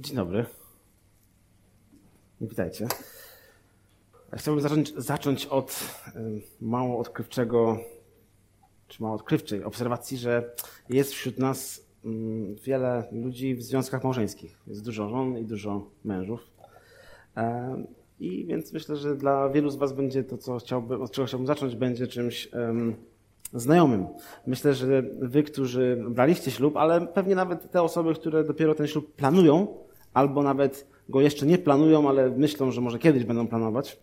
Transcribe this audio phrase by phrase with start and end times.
[0.00, 0.46] Dzień dobry.
[2.40, 2.88] Witajcie.
[4.32, 5.80] Chciałbym zacząć, zacząć od
[6.60, 7.78] mało odkrywczego,
[8.88, 10.54] czy mało odkrywczej obserwacji, że
[10.88, 11.84] jest wśród nas
[12.64, 14.58] wiele ludzi w związkach małżeńskich.
[14.66, 16.40] Jest dużo żon i dużo mężów.
[18.20, 21.46] I więc myślę, że dla wielu z Was będzie to, co chciałbym, od czego chciałbym
[21.46, 22.48] zacząć, będzie czymś
[23.52, 24.06] znajomym.
[24.46, 29.14] Myślę, że Wy, którzy braliście ślub, ale pewnie nawet te osoby, które dopiero ten ślub
[29.14, 29.80] planują,
[30.14, 33.98] albo nawet go jeszcze nie planują, ale myślą, że może kiedyś będą planować.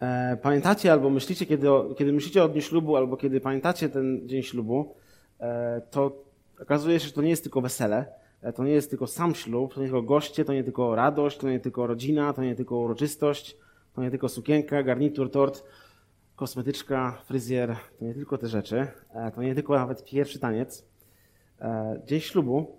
[0.00, 4.42] E, pamiętacie albo myślicie, kiedy, kiedy myślicie o dniu ślubu, albo kiedy pamiętacie ten dzień
[4.42, 4.94] ślubu,
[5.40, 6.24] e, to
[6.62, 8.06] okazuje się, że to nie jest tylko wesele,
[8.42, 11.38] e, to nie jest tylko sam ślub, to nie tylko goście, to nie tylko radość,
[11.38, 13.56] to nie tylko rodzina, to nie tylko uroczystość,
[13.94, 15.64] to nie tylko sukienka, garnitur, tort,
[16.36, 18.86] kosmetyczka, fryzjer, to nie tylko te rzeczy,
[19.34, 20.86] to nie tylko nawet pierwszy taniec.
[22.06, 22.77] Dzień ślubu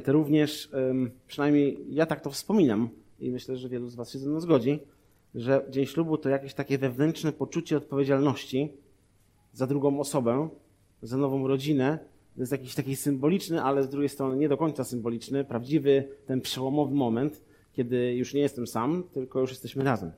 [0.00, 0.70] to również,
[1.26, 2.88] przynajmniej ja tak to wspominam
[3.20, 4.78] i myślę, że wielu z Was się ze mną zgodzi,
[5.34, 8.72] że dzień ślubu to jakieś takie wewnętrzne poczucie odpowiedzialności
[9.52, 10.48] za drugą osobę,
[11.02, 11.98] za nową rodzinę.
[12.34, 16.40] To jest jakiś taki symboliczny, ale z drugiej strony nie do końca symboliczny, prawdziwy, ten
[16.40, 20.10] przełomowy moment, kiedy już nie jestem sam, tylko już jesteśmy razem.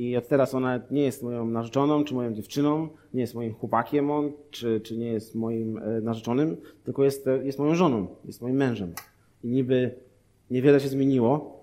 [0.00, 4.10] I od teraz ona nie jest moją narzeczoną, czy moją dziewczyną, nie jest moim chłopakiem
[4.10, 8.42] on, czy, czy nie jest moim e, narzeczonym, tylko jest, e, jest moją żoną, jest
[8.42, 8.94] moim mężem.
[9.44, 9.94] I niby
[10.50, 11.60] niewiele się zmieniło,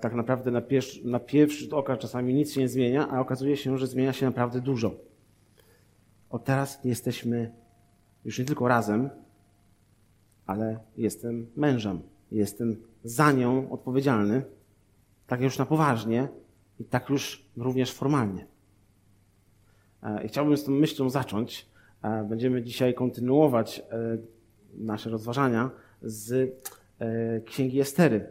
[0.00, 3.78] tak naprawdę na pierwszy, na pierwszy rzut czasami nic się nie zmienia, a okazuje się,
[3.78, 4.94] że zmienia się naprawdę dużo.
[6.30, 7.52] Od teraz jesteśmy
[8.24, 9.10] już nie tylko razem,
[10.46, 12.00] ale jestem mężem.
[12.32, 14.42] Jestem za nią odpowiedzialny,
[15.26, 16.28] tak już na poważnie,
[16.78, 18.46] i tak już również formalnie.
[20.02, 21.66] E, I chciałbym z tą myślą zacząć.
[22.02, 23.82] E, będziemy dzisiaj kontynuować e,
[24.74, 25.70] nasze rozważania
[26.02, 26.52] z
[27.44, 28.28] Księgi Estery,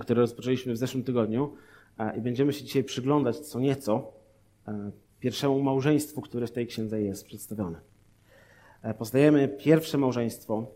[0.00, 1.54] które rozpoczęliśmy w zeszłym tygodniu
[2.16, 4.12] i będziemy się dzisiaj przyglądać co nieco
[5.20, 7.80] pierwszemu małżeństwu, które w tej księdze jest przedstawione.
[8.98, 10.66] Poznajemy pierwsze małżeństwo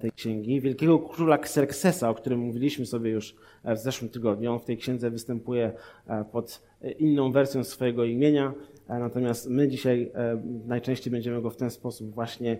[0.00, 4.52] tej księgi, wielkiego króla Xerxesa, o którym mówiliśmy sobie już e, w zeszłym tygodniu.
[4.52, 5.72] On w tej księdze występuje
[6.06, 6.62] e, pod
[6.98, 8.54] inną wersją swojego imienia,
[8.88, 10.12] natomiast my dzisiaj
[10.66, 12.58] najczęściej będziemy go w ten sposób właśnie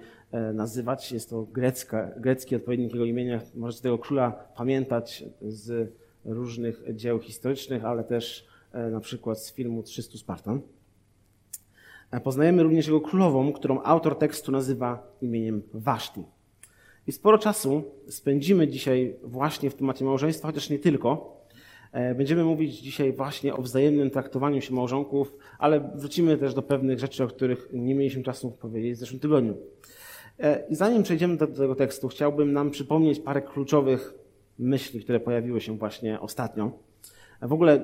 [0.55, 1.13] nazywać.
[1.13, 3.41] Jest to grecka, grecki odpowiednik jego imienia.
[3.55, 5.93] Możecie tego króla pamiętać z
[6.25, 8.47] różnych dzieł historycznych, ale też
[8.93, 10.61] na przykład z filmu 300 Spartan.
[12.25, 16.25] Poznajemy również jego królową, którą autor tekstu nazywa imieniem Waszti.
[17.07, 21.41] I sporo czasu spędzimy dzisiaj właśnie w temacie małżeństwa, chociaż nie tylko.
[21.93, 26.99] E, będziemy mówić dzisiaj właśnie o wzajemnym traktowaniu się małżonków, ale wrócimy też do pewnych
[26.99, 29.57] rzeczy, o których nie mieliśmy czasu powiedzieć w zeszłym tygodniu.
[30.41, 34.15] E, I zanim przejdziemy do tego tekstu, chciałbym nam przypomnieć parę kluczowych
[34.59, 36.73] myśli, które pojawiły się właśnie ostatnio.
[37.43, 37.83] W ogóle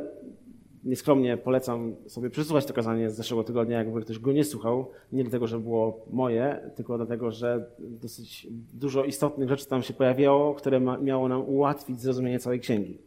[0.84, 4.90] nieskromnie polecam sobie przesłuchać to kazanie z zeszłego tygodnia, jakby ktoś go nie słuchał.
[5.12, 10.54] Nie dlatego, że było moje, tylko dlatego, że dosyć dużo istotnych rzeczy tam się pojawiało,
[10.54, 12.98] które ma, miało nam ułatwić zrozumienie całej księgi.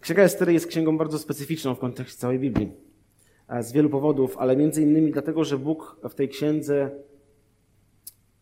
[0.00, 2.72] Księga Estery jest księgą bardzo specyficzną w kontekście całej Biblii.
[3.60, 6.90] Z wielu powodów, ale między innymi dlatego, że Bóg w tej księdze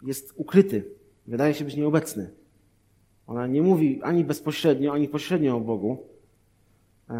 [0.03, 0.84] jest ukryty.
[1.27, 2.31] Wydaje się być nieobecny.
[3.27, 5.99] Ona nie mówi ani bezpośrednio, ani pośrednio o Bogu,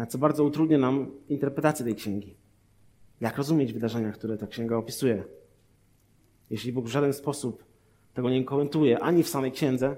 [0.09, 2.37] co bardzo utrudnia nam interpretację tej księgi.
[3.21, 5.23] Jak rozumieć wydarzenia, które ta księga opisuje?
[6.49, 7.63] Jeśli Bóg w żaden sposób
[8.13, 9.97] tego nie komentuje ani w samej księdze,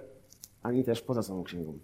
[0.63, 1.79] ani też poza samą księgą.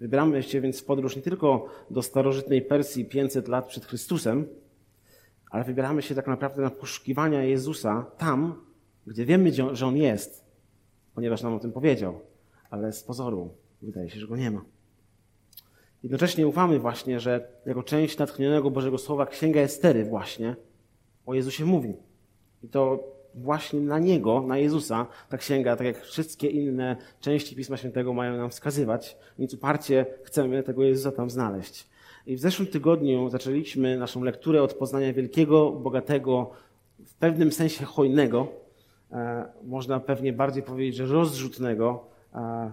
[0.00, 4.46] Wybieramy się więc w podróż nie tylko do starożytnej Persji 500 lat przed Chrystusem,
[5.50, 8.64] ale wybieramy się tak naprawdę na poszukiwania Jezusa tam,
[9.06, 10.44] gdzie wiemy, że On jest,
[11.14, 12.20] ponieważ nam o tym powiedział,
[12.70, 14.73] ale z pozoru wydaje się, że Go nie ma.
[16.04, 20.56] Jednocześnie ufamy właśnie, że jako część natchnionego Bożego Słowa Księga Estery właśnie
[21.26, 21.94] o Jezusie mówi.
[22.62, 23.04] I to
[23.34, 28.36] właśnie na Niego, na Jezusa, ta księga, tak jak wszystkie inne części Pisma Świętego mają
[28.36, 31.86] nam wskazywać, więc uparcie chcemy tego Jezusa tam znaleźć.
[32.26, 36.50] I w zeszłym tygodniu zaczęliśmy naszą lekturę od poznania wielkiego, bogatego,
[37.06, 38.48] w pewnym sensie hojnego,
[39.12, 42.04] e, można pewnie bardziej powiedzieć, że rozrzutnego
[42.34, 42.70] e,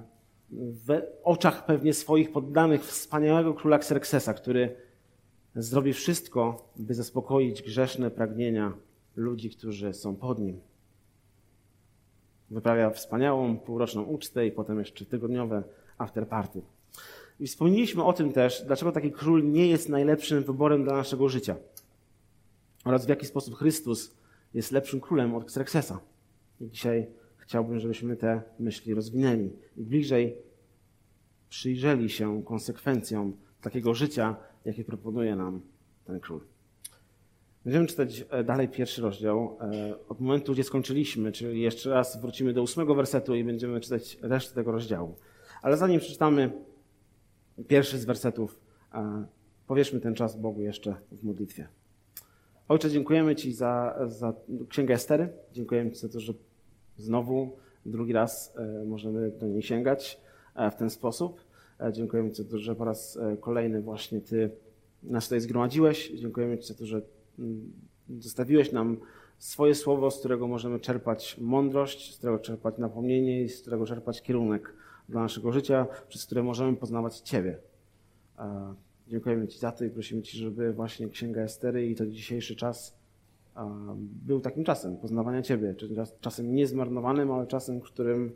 [0.51, 4.75] w oczach pewnie swoich poddanych wspaniałego króla Xerxesa, który
[5.55, 8.73] zrobi wszystko, by zaspokoić grzeszne pragnienia
[9.15, 10.61] ludzi, którzy są pod nim.
[12.49, 15.63] Wyprawia wspaniałą półroczną ucztę i potem jeszcze tygodniowe
[15.97, 16.61] afterparty.
[17.39, 21.55] I wspomnieliśmy o tym też, dlaczego taki król nie jest najlepszym wyborem dla naszego życia.
[22.85, 24.15] Oraz w jaki sposób Chrystus
[24.53, 25.99] jest lepszym królem od Xerxesa.
[26.61, 27.07] I dzisiaj
[27.51, 30.37] chciałbym, żebyśmy te myśli rozwinęli i bliżej
[31.49, 35.61] przyjrzeli się konsekwencjom takiego życia, jakie proponuje nam
[36.05, 36.41] ten król.
[37.63, 39.57] Będziemy czytać e, dalej pierwszy rozdział.
[39.61, 44.17] E, od momentu, gdzie skończyliśmy, czyli jeszcze raz wrócimy do ósmego wersetu i będziemy czytać
[44.21, 45.15] resztę tego rozdziału.
[45.61, 46.51] Ale zanim przeczytamy
[47.67, 48.59] pierwszy z wersetów,
[48.93, 49.25] e,
[49.67, 51.67] powierzmy ten czas Bogu jeszcze w modlitwie.
[52.67, 54.33] Ojcze, dziękujemy Ci za, za
[54.69, 55.29] Księgę Estery.
[55.53, 56.33] Dziękujemy Ci za to, że
[56.97, 58.53] znowu drugi raz
[58.85, 60.21] możemy do niej sięgać
[60.71, 61.41] w ten sposób.
[61.91, 64.49] Dziękujemy Ci za to, że po raz kolejny właśnie Ty
[65.03, 66.11] nas tutaj zgromadziłeś.
[66.11, 67.01] Dziękujemy Ci za to, że
[67.39, 67.71] Mm,
[68.19, 68.97] zostawiłeś nam
[69.37, 74.21] swoje słowo, z którego możemy czerpać mądrość, z którego czerpać napomnienie i z którego czerpać
[74.21, 74.73] kierunek
[75.09, 77.57] dla naszego życia, przez które możemy poznawać Ciebie.
[79.07, 83.00] Dziękujemy Ci za to i prosimy Ci, żeby właśnie Księga Estery i ten dzisiejszy czas
[84.25, 85.75] był takim czasem poznawania Ciebie,
[86.21, 88.31] czasem niezmarnowanym, ale czasem, którym,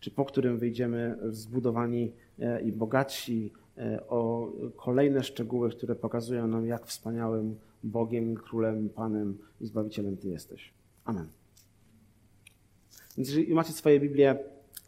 [0.00, 6.66] czy po którym wyjdziemy zbudowani e, i bogatsi e, o kolejne szczegóły, które pokazują nam,
[6.66, 10.72] jak wspaniałym Bogiem, Królem, Panem i Zbawicielem Ty jesteś.
[11.04, 11.28] Amen.
[13.16, 14.38] Więc jeżeli macie swoje Biblię,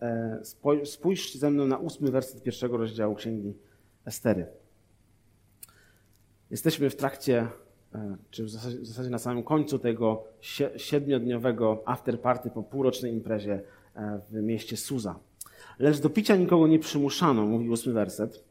[0.03, 0.41] e,
[0.85, 3.55] spójrzcie ze mną na ósmy werset pierwszego rozdziału Księgi
[4.05, 4.47] Estery.
[6.51, 7.47] Jesteśmy w trakcie,
[8.31, 10.25] czy w zasadzie, w zasadzie na samym końcu tego
[10.77, 13.61] siedmiodniowego afterparty po półrocznej imprezie
[13.95, 15.19] e, w mieście Suza.
[15.79, 18.45] Lecz do picia nikogo nie przymuszano, mówi ósmy werset,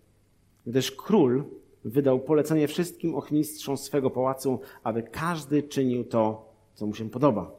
[0.68, 1.44] gdyż król
[1.86, 7.52] wydał polecenie wszystkim ochmistrzom swego pałacu, aby każdy czynił to, co mu się podoba.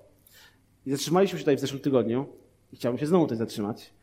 [0.86, 2.26] I zatrzymaliśmy się tutaj w zeszłym tygodniu
[2.72, 3.94] i chciałbym się znowu tutaj zatrzymać,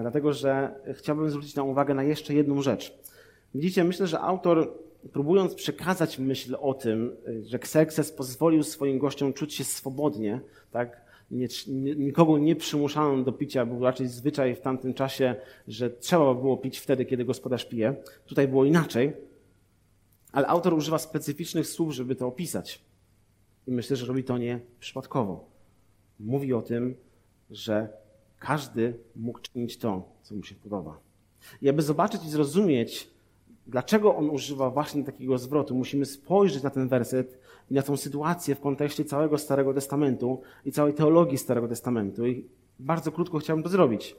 [0.00, 2.98] dlatego że chciałbym zwrócić na uwagę na jeszcze jedną rzecz.
[3.54, 4.72] Widzicie, myślę, że autor,
[5.12, 10.40] próbując przekazać myśl o tym, że Xerxes pozwolił swoim gościom czuć się swobodnie,
[10.70, 11.48] tak, nie,
[11.96, 15.34] nikogo nie przymuszano do picia, był raczej zwyczaj w tamtym czasie,
[15.68, 17.94] że trzeba było pić wtedy, kiedy gospodarz pije.
[18.26, 19.12] Tutaj było inaczej
[20.32, 22.80] ale autor używa specyficznych słów, żeby to opisać.
[23.66, 25.50] I myślę, że robi to nie przypadkowo.
[26.20, 26.96] Mówi o tym,
[27.50, 27.88] że
[28.38, 31.00] każdy mógł czynić to, co mu się podoba.
[31.62, 33.10] I aby zobaczyć i zrozumieć,
[33.68, 37.38] dlaczego on używa właśnie takiego zwrotu, musimy spojrzeć na ten werset
[37.70, 42.26] i na tą sytuację w kontekście całego Starego Testamentu i całej teologii Starego Testamentu.
[42.26, 42.44] I
[42.78, 44.16] bardzo krótko chciałbym to zrobić.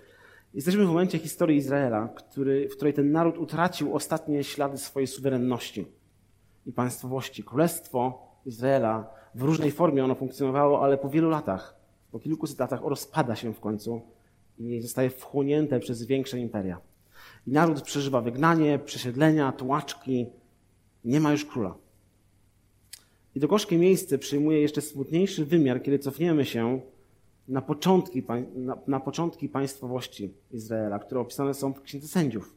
[0.53, 5.85] Jesteśmy w momencie historii Izraela, który, w której ten naród utracił ostatnie ślady swojej suwerenności
[6.65, 7.43] i państwowości.
[7.43, 11.75] Królestwo Izraela w różnej formie ono funkcjonowało, ale po wielu latach,
[12.11, 14.01] po kilkuset latach rozpada się w końcu
[14.57, 16.88] i zostaje wchłonięte przez większe imperia.
[17.47, 20.25] I naród przeżywa wygnanie, przesiedlenia, tułaczki.
[21.05, 21.75] Nie ma już króla.
[23.35, 26.81] I to gorzkie miejsce przyjmuje jeszcze smutniejszy wymiar, kiedy cofniemy się
[27.47, 28.23] na początki,
[28.55, 32.55] na, na początki państwowości Izraela, które opisane są w Księdze Sędziów.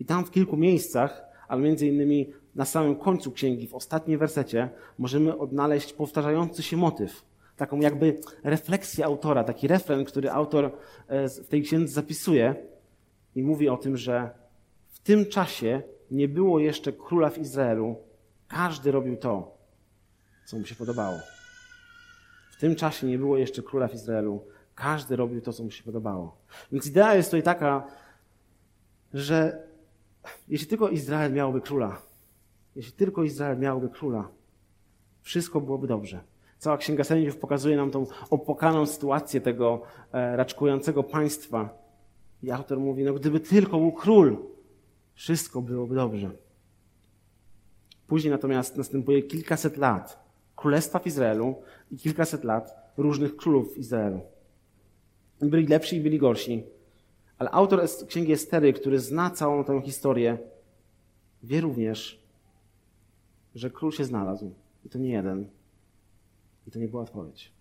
[0.00, 4.68] I tam w kilku miejscach, ale między innymi na samym końcu księgi, w ostatnim wersecie,
[4.98, 7.24] możemy odnaleźć powtarzający się motyw.
[7.56, 10.70] Taką jakby refleksję autora, taki refren, który autor
[11.08, 12.71] e, w tej księdze zapisuje
[13.34, 14.30] i mówi o tym, że
[14.88, 17.96] w tym czasie nie było jeszcze króla w Izraelu.
[18.48, 19.58] Każdy robił to,
[20.46, 21.18] co mu się podobało.
[22.50, 24.44] W tym czasie nie było jeszcze króla w Izraelu.
[24.74, 26.36] Każdy robił to, co mu się podobało.
[26.72, 27.86] Więc idea jest tutaj taka,
[29.14, 29.62] że
[30.48, 32.02] jeśli tylko Izrael miałby króla,
[32.76, 34.28] jeśli tylko Izrael miałby króla,
[35.22, 36.20] wszystko byłoby dobrze.
[36.58, 41.81] Cała Księga Sędziów pokazuje nam tą opłakaną sytuację tego e, raczkującego państwa.
[42.42, 44.36] I autor mówi, no gdyby tylko był król,
[45.14, 46.30] wszystko byłoby dobrze.
[48.06, 50.22] Później natomiast następuje kilkaset lat
[50.56, 51.54] królestwa w Izraelu
[51.90, 54.20] i kilkaset lat różnych królów w Izraelu.
[55.40, 56.62] Byli lepsi i byli gorsi.
[57.38, 60.38] Ale autor Księgi Estery, który zna całą tę historię,
[61.42, 62.22] wie również,
[63.54, 64.52] że król się znalazł.
[64.84, 65.46] I to nie jeden.
[66.66, 67.52] I to nie była odpowiedź.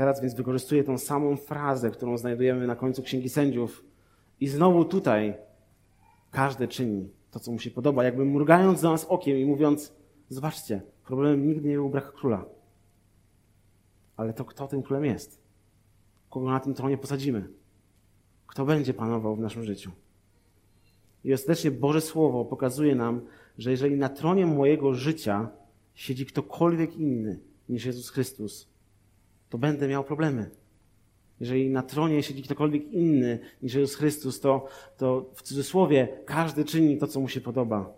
[0.00, 3.84] Teraz więc wykorzystuję tą samą frazę, którą znajdujemy na końcu Księgi Sędziów.
[4.40, 5.34] I znowu tutaj
[6.30, 9.94] każdy czyni to, co mu się podoba, jakby mrugając do nas okiem i mówiąc:
[10.28, 12.44] Zobaczcie, problemem nigdy nie był brak króla.
[14.16, 15.42] Ale to kto tym królem jest?
[16.30, 17.48] Kogo na tym tronie posadzimy?
[18.46, 19.90] Kto będzie panował w naszym życiu?
[21.24, 23.20] I ostatecznie Boże Słowo pokazuje nam,
[23.58, 25.48] że jeżeli na tronie mojego życia
[25.94, 28.70] siedzi ktokolwiek inny niż Jezus Chrystus,
[29.50, 30.50] to będę miał problemy.
[31.40, 34.66] Jeżeli na tronie siedzi ktokolwiek inny niż Jezus Chrystus, to,
[34.96, 37.92] to w cudzysłowie każdy czyni to, co mu się podoba.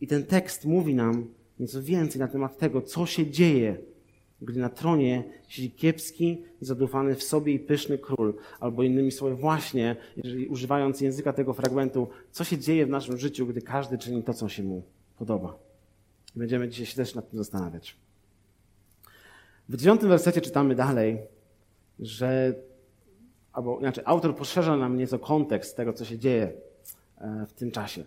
[0.00, 1.26] I ten tekst mówi nam,
[1.60, 3.76] nieco więcej na temat tego, co się dzieje,
[4.42, 8.34] gdy na tronie siedzi kiepski, zadufany w sobie i pyszny król.
[8.60, 13.46] Albo innymi słowy, właśnie, jeżeli używając języka tego fragmentu, co się dzieje w naszym życiu,
[13.46, 14.82] gdy każdy czyni to, co się mu
[15.18, 15.58] podoba.
[16.36, 18.03] Będziemy dzisiaj się też nad tym zastanawiać.
[19.68, 21.18] W dziewiątym wersecie czytamy dalej,
[21.98, 22.54] że,
[23.52, 26.52] albo inaczej, autor poszerza nam nieco kontekst tego, co się dzieje
[27.18, 28.04] e, w tym czasie.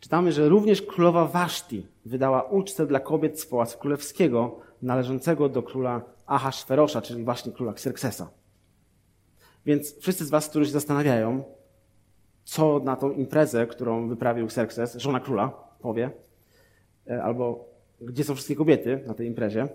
[0.00, 6.02] Czytamy, że również królowa Waszti wydała ucztę dla kobiet z Pałacu Królewskiego należącego do króla
[6.26, 8.30] Ahasferosza, czyli właśnie króla Xerxesa.
[9.66, 11.44] Więc wszyscy z was, którzy się zastanawiają,
[12.44, 15.48] co na tą imprezę, którą wyprawił Xerxes, żona króla,
[15.80, 16.10] powie,
[17.10, 17.70] e, albo
[18.00, 19.68] gdzie są wszystkie kobiety na tej imprezie,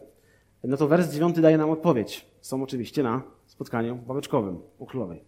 [0.68, 2.26] no to wers dziewiąty daje nam odpowiedź.
[2.42, 5.24] Są oczywiście na spotkaniu babeczkowym u królowej.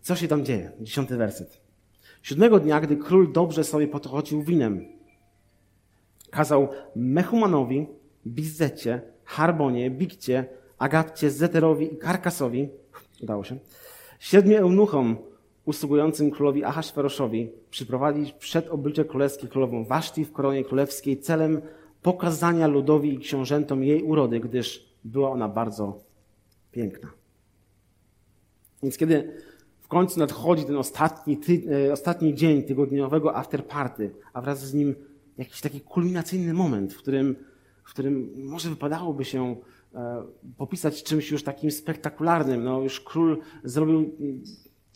[0.00, 0.72] Co się tam dzieje?
[0.80, 1.60] Dziesiąty werset.
[2.22, 4.86] Siódmego dnia, gdy król dobrze sobie podchodził winem,
[6.30, 7.86] kazał Mechumanowi,
[8.26, 10.44] Bizzecie, Harbonie, Bikcie,
[10.78, 12.68] Agatcie, Zeterowi i Karkasowi,
[13.22, 13.58] udało się,
[14.20, 15.16] siedmiu eunuchom
[15.64, 21.62] usługującym królowi Ahasferoszowi przyprowadzić przed oblicze królewskie królową Waszti w koronie królewskiej celem
[22.02, 26.00] pokazania ludowi i książętom jej urody, gdyż była ona bardzo
[26.72, 27.08] piękna.
[28.82, 29.36] Więc kiedy
[29.80, 34.94] w końcu nadchodzi ten ostatni, ty, e, ostatni dzień tygodniowego afterparty, a wraz z nim
[35.38, 37.36] jakiś taki kulminacyjny moment, w którym,
[37.84, 39.56] w którym może wypadałoby się
[39.94, 40.22] e,
[40.56, 42.64] popisać czymś już takim spektakularnym.
[42.64, 44.42] No, już król zrobił mm,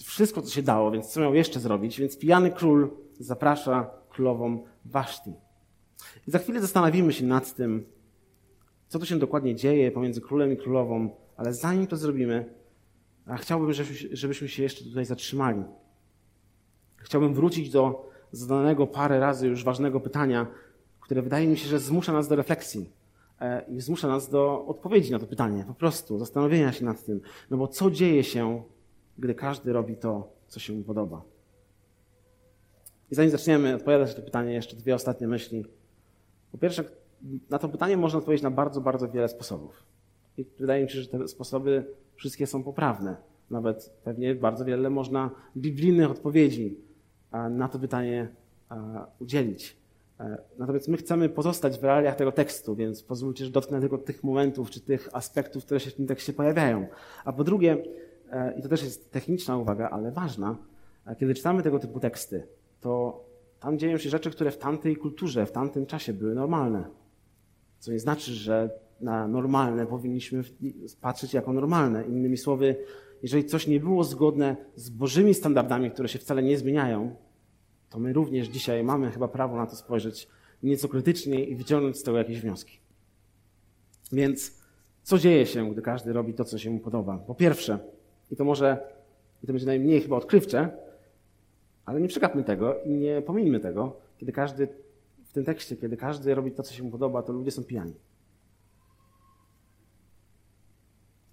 [0.04, 2.00] wszystko, co się dało, więc co miał jeszcze zrobić?
[2.00, 5.32] Więc pijany król zaprasza królową Waszti.
[6.26, 7.86] I za chwilę zastanowimy się nad tym,
[8.88, 12.54] co tu się dokładnie dzieje pomiędzy królem i królową, ale zanim to zrobimy,
[13.36, 13.72] chciałbym,
[14.12, 15.64] żebyśmy się jeszcze tutaj zatrzymali.
[16.96, 20.46] Chciałbym wrócić do zadanego parę razy już ważnego pytania,
[21.00, 22.90] które wydaje mi się, że zmusza nas do refleksji
[23.40, 27.20] e, i zmusza nas do odpowiedzi na to pytanie, po prostu zastanowienia się nad tym.
[27.50, 28.62] No bo co dzieje się,
[29.18, 31.22] gdy każdy robi to, co się mu podoba?
[33.10, 35.64] I zanim zaczniemy odpowiadać na to pytanie, jeszcze dwie ostatnie myśli.
[36.56, 36.84] Po pierwsze,
[37.50, 39.86] na to pytanie można odpowiedzieć na bardzo, bardzo wiele sposobów.
[40.38, 41.84] I wydaje mi się, że te sposoby
[42.14, 43.16] wszystkie są poprawne.
[43.50, 46.76] Nawet pewnie bardzo wiele można biblijnych odpowiedzi
[47.50, 48.28] na to pytanie
[49.18, 49.76] udzielić.
[50.20, 54.24] E, natomiast my chcemy pozostać w realiach tego tekstu, więc pozwólcie, że dotknę tylko tych
[54.24, 56.86] momentów czy tych aspektów, które się w tym tekście pojawiają.
[57.24, 57.84] A po drugie,
[58.32, 60.56] e, i to też jest techniczna uwaga, ale ważna,
[61.18, 62.46] kiedy czytamy tego typu teksty,
[62.80, 63.24] to
[63.66, 66.84] tam dzieją się rzeczy, które w tamtej kulturze, w tamtym czasie były normalne.
[67.78, 68.70] Co nie znaczy, że
[69.00, 70.42] na normalne powinniśmy
[71.00, 72.04] patrzeć jako normalne.
[72.04, 72.76] Innymi słowy,
[73.22, 77.16] jeżeli coś nie było zgodne z Bożymi standardami, które się wcale nie zmieniają,
[77.90, 80.28] to my również dzisiaj mamy chyba prawo na to spojrzeć
[80.62, 82.78] nieco krytycznie i wyciągnąć z tego jakieś wnioski.
[84.12, 84.62] Więc
[85.02, 87.18] co dzieje się, gdy każdy robi to, co się mu podoba?
[87.18, 87.78] Po pierwsze,
[88.30, 88.78] i to może,
[89.42, 90.85] i to będzie najmniej chyba odkrywcze,
[91.86, 94.68] ale nie przegapmy tego i nie pomijmy tego, kiedy każdy,
[95.24, 97.94] w tym tekście, kiedy każdy robi to, co się mu podoba, to ludzie są pijani.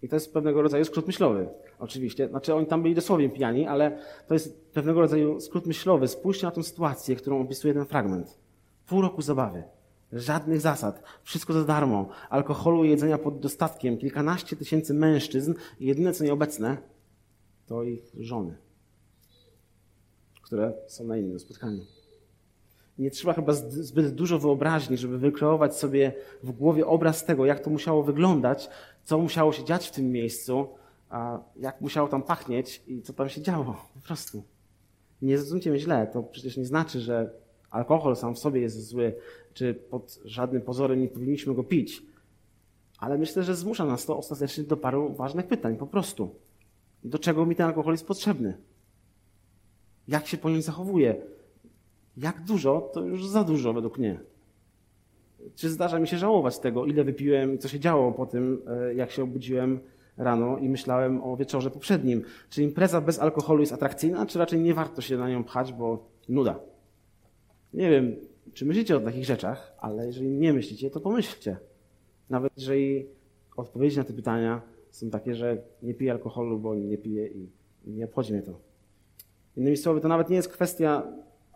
[0.01, 1.47] I to jest pewnego rodzaju skrót myślowy,
[1.79, 2.27] oczywiście.
[2.27, 6.07] Znaczy, oni tam byli dosłownie pijani, ale to jest pewnego rodzaju skrót myślowy.
[6.07, 8.37] Spójrzcie na tę sytuację, którą opisuje ten fragment.
[8.87, 9.63] Pół roku zabawy.
[10.11, 11.03] Żadnych zasad.
[11.23, 12.09] Wszystko za darmo.
[12.29, 13.97] Alkoholu i jedzenia pod dostatkiem.
[13.97, 15.53] Kilkanaście tysięcy mężczyzn.
[15.79, 16.77] I jedyne, co nieobecne,
[17.65, 18.57] to ich żony,
[20.53, 21.85] które są na innym spotkaniu.
[22.97, 27.69] Nie trzeba chyba zbyt dużo wyobraźni, żeby wykreować sobie w głowie obraz tego, jak to
[27.69, 28.69] musiało wyglądać,
[29.03, 30.67] co musiało się dziać w tym miejscu,
[31.09, 33.75] a jak musiało tam pachnieć i co tam się działo.
[33.93, 34.43] Po prostu.
[35.21, 37.29] Nie zrozumcie mnie źle, to przecież nie znaczy, że
[37.69, 39.15] alkohol sam w sobie jest zły,
[39.53, 42.03] czy pod żadnym pozorem nie powinniśmy go pić.
[42.97, 46.35] Ale myślę, że zmusza nas to ostatecznie do paru ważnych pytań, po prostu.
[47.03, 48.57] Do czego mi ten alkohol jest potrzebny?
[50.07, 51.15] Jak się po nim zachowuje?
[52.17, 54.19] Jak dużo, to już za dużo według mnie.
[55.55, 58.93] Czy zdarza mi się żałować tego, ile wypiłem i co się działo po tym, e,
[58.93, 59.79] jak się obudziłem
[60.17, 62.23] rano i myślałem o wieczorze poprzednim?
[62.49, 66.09] Czy impreza bez alkoholu jest atrakcyjna, czy raczej nie warto się na nią pchać, bo
[66.29, 66.59] nuda?
[67.73, 68.15] Nie wiem,
[68.53, 71.57] czy myślicie o takich rzeczach, ale jeżeli nie myślicie, to pomyślcie.
[72.29, 73.07] Nawet jeżeli
[73.57, 77.49] odpowiedzi na te pytania są takie, że nie piję alkoholu, bo nie piję i
[77.85, 78.72] nie obchodzi mnie to.
[79.57, 81.03] Innymi słowy, to nawet nie jest kwestia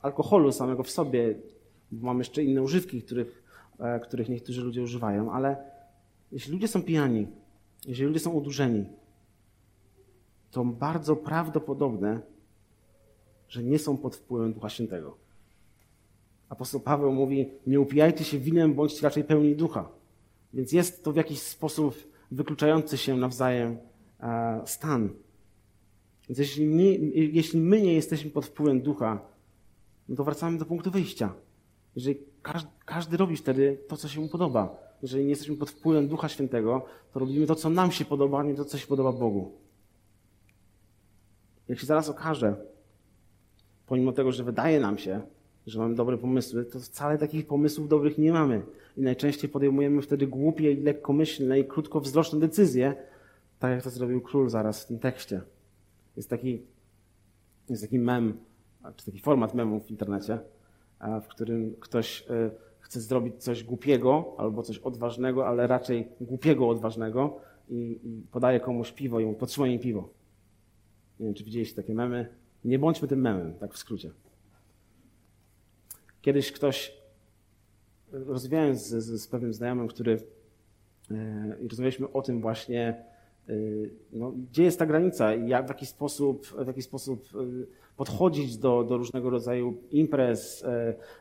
[0.01, 1.35] alkoholu samego w sobie,
[1.91, 3.43] mam jeszcze inne używki, których,
[3.79, 5.57] e, których niektórzy ludzie używają, ale
[6.31, 7.27] jeśli ludzie są pijani,
[7.87, 8.85] jeżeli ludzie są udurzeni,
[10.51, 12.19] to bardzo prawdopodobne,
[13.49, 15.17] że nie są pod wpływem Ducha Świętego.
[16.49, 19.89] Apostoł Paweł mówi, nie upijajcie się winem, bądźcie raczej pełni ducha.
[20.53, 21.95] Więc jest to w jakiś sposób
[22.31, 23.77] wykluczający się nawzajem
[24.19, 25.09] e, stan.
[26.29, 29.21] Więc jeśli, nie, jeśli my nie jesteśmy pod wpływem ducha,
[30.09, 31.33] no to wracamy do punktu wyjścia.
[31.95, 34.87] Jeżeli każdy, każdy robi wtedy to, co się mu podoba.
[35.01, 38.43] Jeżeli nie jesteśmy pod wpływem Ducha Świętego, to robimy to, co nam się podoba, a
[38.43, 39.51] nie to, co się podoba Bogu.
[41.67, 42.55] Jak się zaraz okaże,
[43.85, 45.21] pomimo tego, że wydaje nam się,
[45.67, 48.61] że mamy dobre pomysły, to wcale takich pomysłów dobrych nie mamy.
[48.97, 52.95] I najczęściej podejmujemy wtedy głupie i lekkomyślne i krótkowzroczne decyzje,
[53.59, 55.41] tak jak to zrobił król zaraz w tym tekście.
[56.17, 56.61] Jest taki,
[57.69, 58.37] jest taki mem,
[58.95, 60.39] czy taki format memów w internecie,
[61.21, 67.39] w którym ktoś e, chce zrobić coś głupiego albo coś odważnego, ale raczej głupiego odważnego
[67.69, 70.09] i, i podaje komuś piwo i mu podtrzymaj mi piwo.
[71.19, 72.29] Nie wiem, czy widzieliście takie memy.
[72.65, 74.11] Nie bądźmy tym memem, tak w skrócie.
[76.21, 76.93] Kiedyś ktoś,
[78.11, 80.19] rozmawiając z, z, z pewnym znajomym, który
[81.11, 83.05] e, i rozmawialiśmy o tym właśnie,
[84.13, 88.57] no, gdzie jest ta granica i jak, w jaki sposób, w jaki sposób y, podchodzić
[88.57, 90.65] do, do różnego rodzaju imprez, y,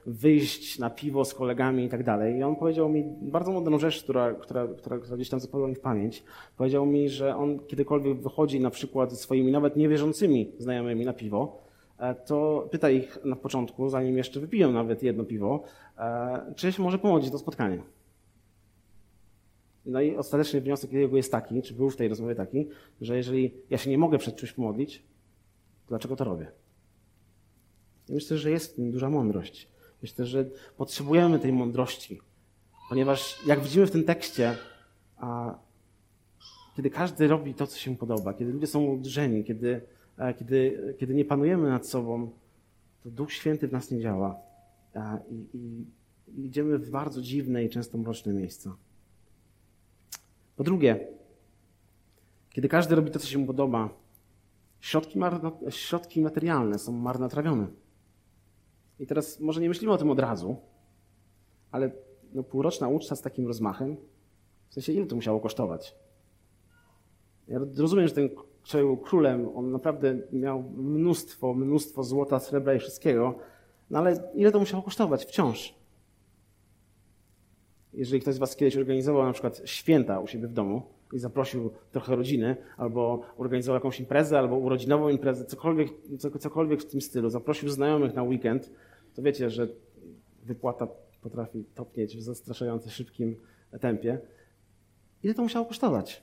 [0.07, 2.39] wyjść na piwo z kolegami i tak dalej.
[2.39, 5.75] I on powiedział mi bardzo mądrą rzecz, która, która, która, która gdzieś tam zapadła mi
[5.75, 6.25] w pamięć.
[6.57, 11.63] Powiedział mi, że on kiedykolwiek wychodzi na przykład ze swoimi nawet niewierzącymi znajomymi na piwo,
[11.99, 15.63] e, to pyta ich na początku, zanim jeszcze wypiją nawet jedno piwo,
[15.99, 17.96] e, czy się może pomodlić to spotkanie.
[19.87, 22.69] No i ostateczny wniosek jego jest taki, czy był w tej rozmowie taki,
[23.01, 26.53] że jeżeli ja się nie mogę przed czymś pomodlić, to dlaczego to robię?
[28.09, 29.69] Ja myślę, że jest duża mądrość.
[30.03, 30.45] Myślę, że
[30.77, 32.21] potrzebujemy tej mądrości,
[32.89, 34.57] ponieważ jak widzimy w tym tekście,
[35.17, 35.59] a
[36.77, 39.81] kiedy każdy robi to, co się podoba, kiedy ludzie są udrzeni, kiedy,
[40.39, 42.31] kiedy, kiedy nie panujemy nad sobą,
[43.03, 44.41] to Duch Święty w nas nie działa.
[45.31, 45.87] I, i,
[46.37, 48.77] i idziemy w bardzo dziwne i często mroczne miejsca.
[50.57, 51.09] Po drugie,
[52.51, 53.89] kiedy każdy robi to, co się mu podoba,
[54.81, 57.67] środki, marno, środki materialne są marnotrawione.
[58.99, 60.57] I teraz może nie myślimy o tym od razu,
[61.71, 61.91] ale
[62.33, 63.97] no, półroczna uczta z takim rozmachem,
[64.69, 65.97] w sensie ile to musiało kosztować?
[67.49, 68.29] Ja rozumiem, że ten
[68.65, 73.39] człowiek był królem, on naprawdę miał mnóstwo, mnóstwo złota, srebra i wszystkiego,
[73.91, 75.75] no ale ile to musiało kosztować wciąż?
[77.97, 80.83] Jeżeli ktoś z Was kiedyś organizował na przykład święta u siebie w domu
[81.13, 85.89] i zaprosił trochę rodziny, albo organizował jakąś imprezę, albo urodzinową imprezę, cokolwiek,
[86.41, 88.71] cokolwiek w tym stylu, zaprosił znajomych na weekend,
[89.15, 89.69] to wiecie, że
[90.43, 90.89] wypłata
[91.21, 93.37] potrafi topnieć w zastraszająco szybkim
[93.81, 94.19] tempie.
[95.23, 96.23] Ile to musiało kosztować?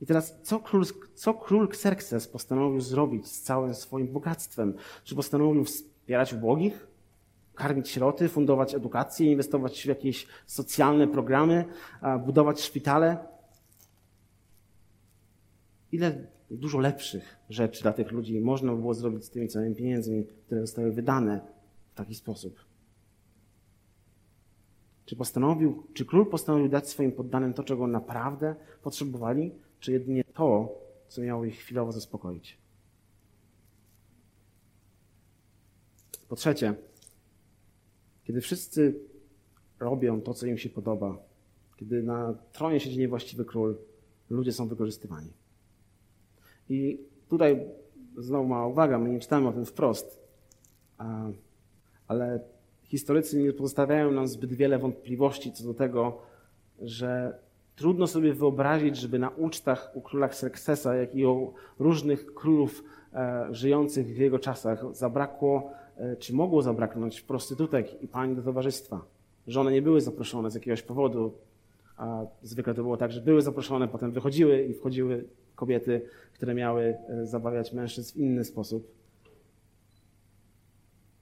[0.00, 0.84] I teraz, co król,
[1.14, 4.74] co król Xerxes postanowił zrobić z całym swoim bogactwem?
[5.04, 6.86] Czy postanowił wspierać ubogich?
[7.58, 11.64] Karmić sieroty, fundować edukację, inwestować w jakieś socjalne programy,
[12.26, 13.26] budować szpitale.
[15.92, 20.24] Ile dużo lepszych rzeczy dla tych ludzi można by było zrobić z tymi całymi pieniędzmi,
[20.46, 21.40] które zostały wydane
[21.92, 22.64] w taki sposób.
[25.04, 30.78] Czy postanowił, czy król postanowił dać swoim poddanym to, czego naprawdę potrzebowali, czy jedynie to,
[31.08, 32.58] co miało ich chwilowo zaspokoić?
[36.28, 36.74] Po trzecie,
[38.28, 38.94] kiedy wszyscy
[39.80, 41.18] robią to, co im się podoba,
[41.76, 43.76] kiedy na tronie siedzi niewłaściwy król,
[44.30, 45.30] ludzie są wykorzystywani.
[46.68, 47.60] I tutaj
[48.16, 50.20] znowu mała uwaga, my nie czytamy o tym wprost,
[52.08, 52.40] ale
[52.82, 56.22] historycy nie pozostawiają nam zbyt wiele wątpliwości co do tego,
[56.82, 57.38] że
[57.76, 63.48] trudno sobie wyobrazić, żeby na ucztach u króla Xerxesa, jak i u różnych królów e,
[63.50, 65.72] żyjących w jego czasach zabrakło
[66.18, 69.04] czy mogło zabraknąć prostytutek i pań do towarzystwa,
[69.46, 71.32] że one nie były zaproszone z jakiegoś powodu,
[71.96, 76.96] a zwykle to było tak, że były zaproszone, potem wychodziły i wchodziły kobiety, które miały
[77.08, 78.98] e, zabawiać mężczyzn w inny sposób.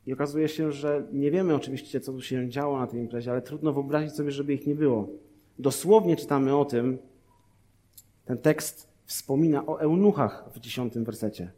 [0.07, 3.43] I okazuje się, że nie wiemy oczywiście, co tu się działo na tej imprezie, ale
[3.43, 5.09] trudno wyobrazić sobie, żeby ich nie było.
[5.59, 6.99] Dosłownie czytamy o tym,
[8.25, 11.51] ten tekst wspomina o eunuchach w dziesiątym wersecie,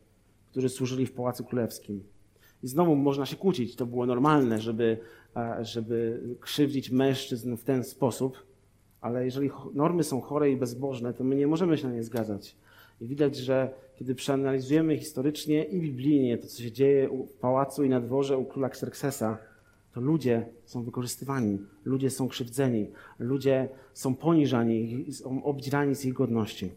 [0.50, 2.04] którzy służyli w Pałacu Królewskim.
[2.62, 3.76] I znowu można się kłócić.
[3.76, 4.98] To było normalne, żeby,
[5.60, 8.46] żeby krzywdzić mężczyzn w ten sposób,
[9.00, 12.56] ale jeżeli normy są chore i bezbożne, to my nie możemy się na nie zgadzać.
[13.00, 17.88] I widać, że kiedy przeanalizujemy historycznie i biblijnie to, co się dzieje w pałacu i
[17.88, 19.38] na dworze u króla Xerxesa,
[19.94, 26.70] to ludzie są wykorzystywani, ludzie są krzywdzeni, ludzie są poniżani, są obdzierani z ich godności.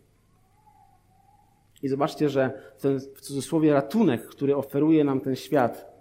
[1.84, 5.92] I zobaczcie, że ten w cudzysłowie ratunek, który oferuje nam ten świat,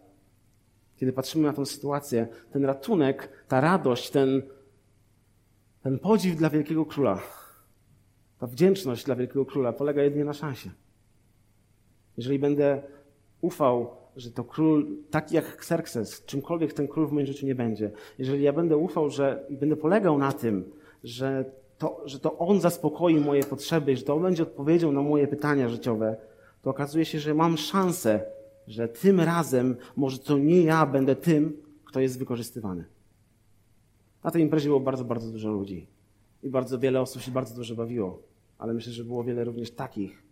[0.96, 4.42] kiedy patrzymy na tę sytuację, ten ratunek, ta radość, ten,
[5.82, 7.22] ten podziw dla wielkiego króla,
[8.38, 10.70] ta wdzięczność dla wielkiego króla polega jedynie na szansie.
[12.16, 12.82] Jeżeli będę
[13.40, 17.90] ufał, że to król, taki jak Xerxes, czymkolwiek ten król w moim życiu nie będzie,
[18.18, 20.72] jeżeli ja będę ufał, że będę polegał na tym,
[21.04, 21.44] że
[21.80, 25.68] to, że to on zaspokoi moje potrzeby, że to on będzie odpowiedzią na moje pytania
[25.68, 26.16] życiowe,
[26.62, 28.24] to okazuje się, że mam szansę,
[28.66, 32.84] że tym razem może to nie ja będę tym, kto jest wykorzystywany.
[34.24, 35.86] Na tej imprezie było bardzo, bardzo dużo ludzi.
[36.42, 38.22] I bardzo wiele osób się bardzo dużo bawiło.
[38.58, 40.22] Ale myślę, że było wiele również takich,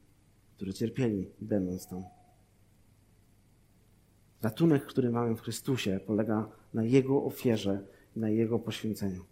[0.57, 2.05] którzy cierpieli, będąc tam.
[4.43, 7.81] Ratunek, który mamy w Chrystusie, polega na Jego ofierze
[8.17, 9.25] i na Jego poświęceniu.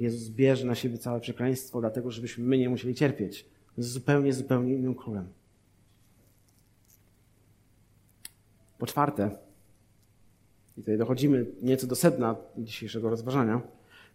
[0.00, 3.46] Jezus bierze na siebie całe przekleństwo, dlatego żebyśmy my nie musieli cierpieć.
[3.78, 5.28] Z zupełnie, zupełnie innym królem.
[8.78, 9.30] Po czwarte,
[10.76, 13.60] i tutaj dochodzimy nieco do sedna dzisiejszego rozważania,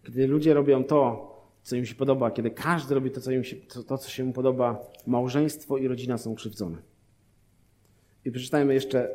[0.03, 1.31] kiedy ludzie robią to,
[1.63, 4.23] co im się podoba, kiedy każdy robi to, co, im się, to, to, co się
[4.23, 6.77] mu podoba, małżeństwo i rodzina są krzywdzone.
[8.25, 9.09] I przeczytajmy jeszcze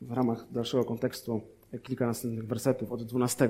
[0.00, 1.40] w ramach dalszego kontekstu
[1.82, 3.48] kilka następnych wersetów od 12.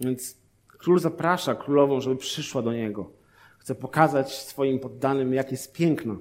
[0.00, 0.43] Więc
[0.84, 3.10] król zaprasza królową, żeby przyszła do niego.
[3.58, 6.16] Chce pokazać swoim poddanym, jak jest piękna.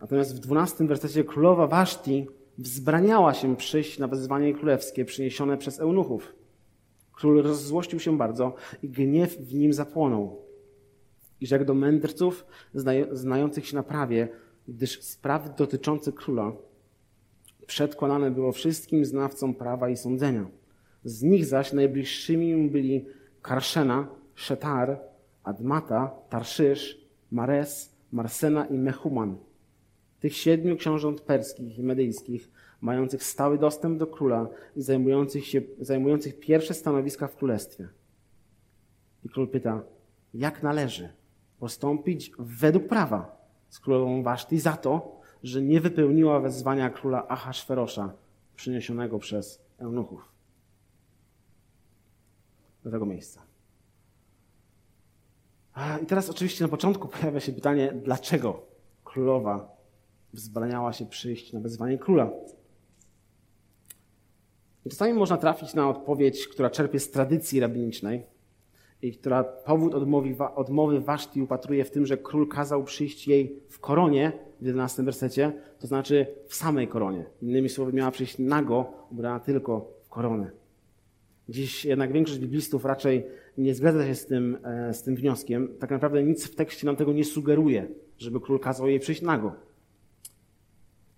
[0.00, 2.26] Natomiast w 12 wersecie królowa Waszti
[2.58, 6.32] wzbraniała się przyjść na wezwanie królewskie przyniesione przez eunuchów.
[7.12, 10.42] Król rozzłościł się bardzo i gniew w nim zapłonął.
[11.40, 12.46] I rzekł do mędrców
[13.12, 14.28] znających się na prawie,
[14.68, 16.52] gdyż sprawy dotyczące króla
[17.66, 20.46] przedkładane było wszystkim znawcom prawa i sądzenia.
[21.04, 23.06] Z nich zaś najbliższymi byli
[23.42, 25.00] Karszena, Szetar,
[25.44, 26.98] Admata, Tarszysz,
[27.30, 29.36] Mares, Marsena i Mehuman.
[30.20, 32.50] Tych siedmiu książąt perskich i medyjskich,
[32.80, 37.88] mających stały dostęp do króla i zajmujących, się, zajmujących pierwsze stanowiska w królestwie.
[39.24, 39.82] I król pyta,
[40.34, 41.08] jak należy
[41.58, 48.12] postąpić według prawa z królową Waszty za to, że nie wypełniła wezwania króla Ahasferosza
[48.56, 50.31] przyniesionego przez eunuchów
[52.84, 53.42] do tego miejsca.
[56.02, 58.62] I teraz oczywiście na początku pojawia się pytanie, dlaczego
[59.04, 59.76] królowa
[60.32, 62.30] wzbraniała się przyjść na wezwanie króla?
[64.84, 68.26] I czasami można trafić na odpowiedź, która czerpie z tradycji rabinicznej
[69.02, 73.80] i która powód odmowy, odmowy Waszti upatruje w tym, że król kazał przyjść jej w
[73.80, 77.24] koronie, w 11 wersecie, to znaczy w samej koronie.
[77.42, 80.61] Innymi słowy, miała przyjść nago, ubrana tylko w koronę.
[81.48, 83.26] Dziś jednak większość biblistów raczej
[83.58, 85.68] nie zgadza się z tym, e, z tym wnioskiem.
[85.78, 89.52] Tak naprawdę nic w tekście nam tego nie sugeruje, żeby król kazał jej przyjść nago.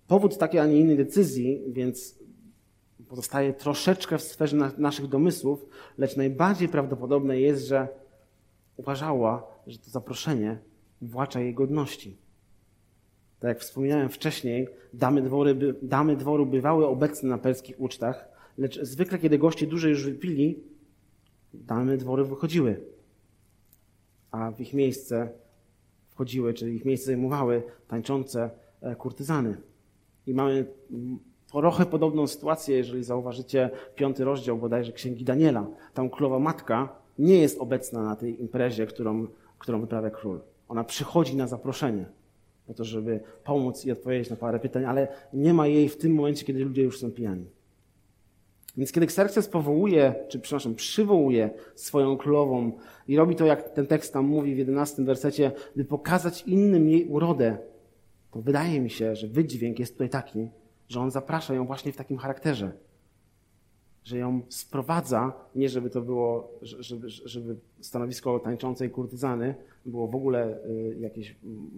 [0.07, 2.19] Powód takiej, a nie innej decyzji, więc
[3.07, 5.65] pozostaje troszeczkę w sferze na, naszych domysłów,
[5.97, 7.87] lecz najbardziej prawdopodobne jest, że
[8.77, 10.57] uważała, że to zaproszenie
[11.01, 12.17] włacza jej godności.
[13.39, 19.19] Tak jak wspominałem wcześniej, damy, dwory, damy dworu bywały obecne na perskich ucztach, lecz zwykle,
[19.19, 20.59] kiedy goście dłużej już wypili,
[21.53, 22.81] damy dwory wychodziły,
[24.31, 25.29] a w ich miejsce
[26.09, 28.49] wchodziły, czyli ich miejsce zajmowały tańczące
[28.81, 29.57] e, kurtyzany.
[30.27, 30.65] I mamy
[31.51, 35.67] trochę podobną sytuację, jeżeli zauważycie piąty rozdział bodajże Księgi Daniela.
[35.93, 39.27] Tam królowa matka nie jest obecna na tej imprezie, którą,
[39.59, 40.41] którą wyprawia król.
[40.67, 42.05] Ona przychodzi na zaproszenie
[42.67, 46.13] po to, żeby pomóc i odpowiedzieć na parę pytań, ale nie ma jej w tym
[46.13, 47.45] momencie, kiedy ludzie już są pijani.
[48.77, 52.71] Więc kiedy Xerxes powołuje, czy przepraszam, przywołuje swoją królową
[53.07, 57.05] i robi to, jak ten tekst tam mówi w 11 wersecie, by pokazać innym jej
[57.05, 57.57] urodę,
[58.31, 60.49] to wydaje mi się, że wydźwięk jest tutaj taki,
[60.87, 62.71] że on zaprasza ją właśnie w takim charakterze.
[64.05, 70.65] Że ją sprowadza, nie żeby to było, żeby, żeby stanowisko tańczącej kurtyzany było w ogóle
[70.65, 71.35] y, jakieś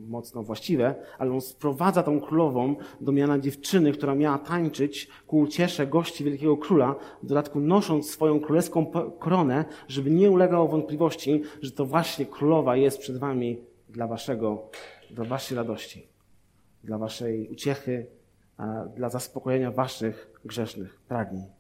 [0.07, 5.87] mocno właściwe, ale on sprowadza tą królową do miana dziewczyny, która miała tańczyć ku uciesze
[5.87, 8.85] gości wielkiego króla, w dodatku nosząc swoją królewską
[9.19, 13.57] koronę, żeby nie ulegało wątpliwości, że to właśnie królowa jest przed wami
[13.89, 14.69] dla waszego,
[15.11, 16.07] dla waszej radości,
[16.83, 18.05] dla waszej uciechy,
[18.95, 21.56] dla zaspokojenia waszych grzesznych pragnień.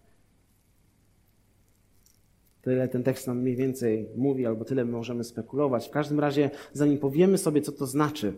[2.67, 5.87] Tyle ten tekst nam mniej więcej mówi, albo tyle możemy spekulować.
[5.87, 8.33] W każdym razie, zanim powiemy sobie, co to znaczy,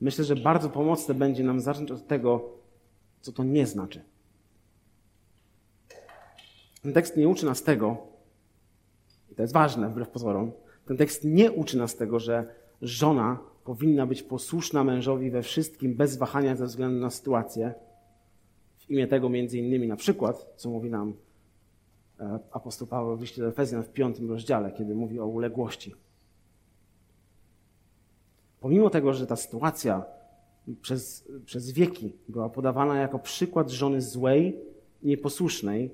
[0.00, 2.58] myślę, że bardzo pomocne będzie nam zacząć od tego,
[3.20, 4.00] co to nie znaczy.
[6.82, 7.96] Ten tekst nie uczy nas tego,
[9.32, 10.52] i to jest ważne wbrew pozorom,
[10.86, 16.16] ten tekst nie uczy nas tego, że żona powinna być posłuszna mężowi we wszystkim bez
[16.16, 17.74] wahania ze względu na sytuację,
[18.78, 21.23] W imię tego między innymi na przykład, co mówi nam
[22.50, 25.94] apostoł Paweł w liście do Efezjan w piątym rozdziale, kiedy mówi o uległości.
[28.60, 30.04] Pomimo tego, że ta sytuacja
[30.82, 34.60] przez, przez wieki była podawana jako przykład żony złej,
[35.02, 35.90] nieposłusznej,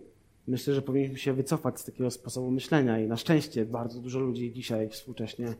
[0.46, 4.52] myślę, że powinniśmy się wycofać z takiego sposobu myślenia i na szczęście bardzo dużo ludzi
[4.52, 5.54] dzisiaj współcześnie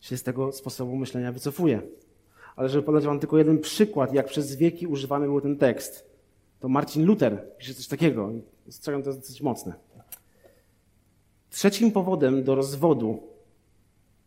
[0.00, 1.82] się z tego sposobu myślenia wycofuje.
[2.56, 6.10] Ale żeby podać wam tylko jeden przykład, jak przez wieki używany był ten tekst,
[6.60, 8.30] to Marcin Luther pisze coś takiego.
[8.68, 9.74] Strzegam, to jest dosyć mocne.
[11.52, 13.22] Trzecim powodem do rozwodu,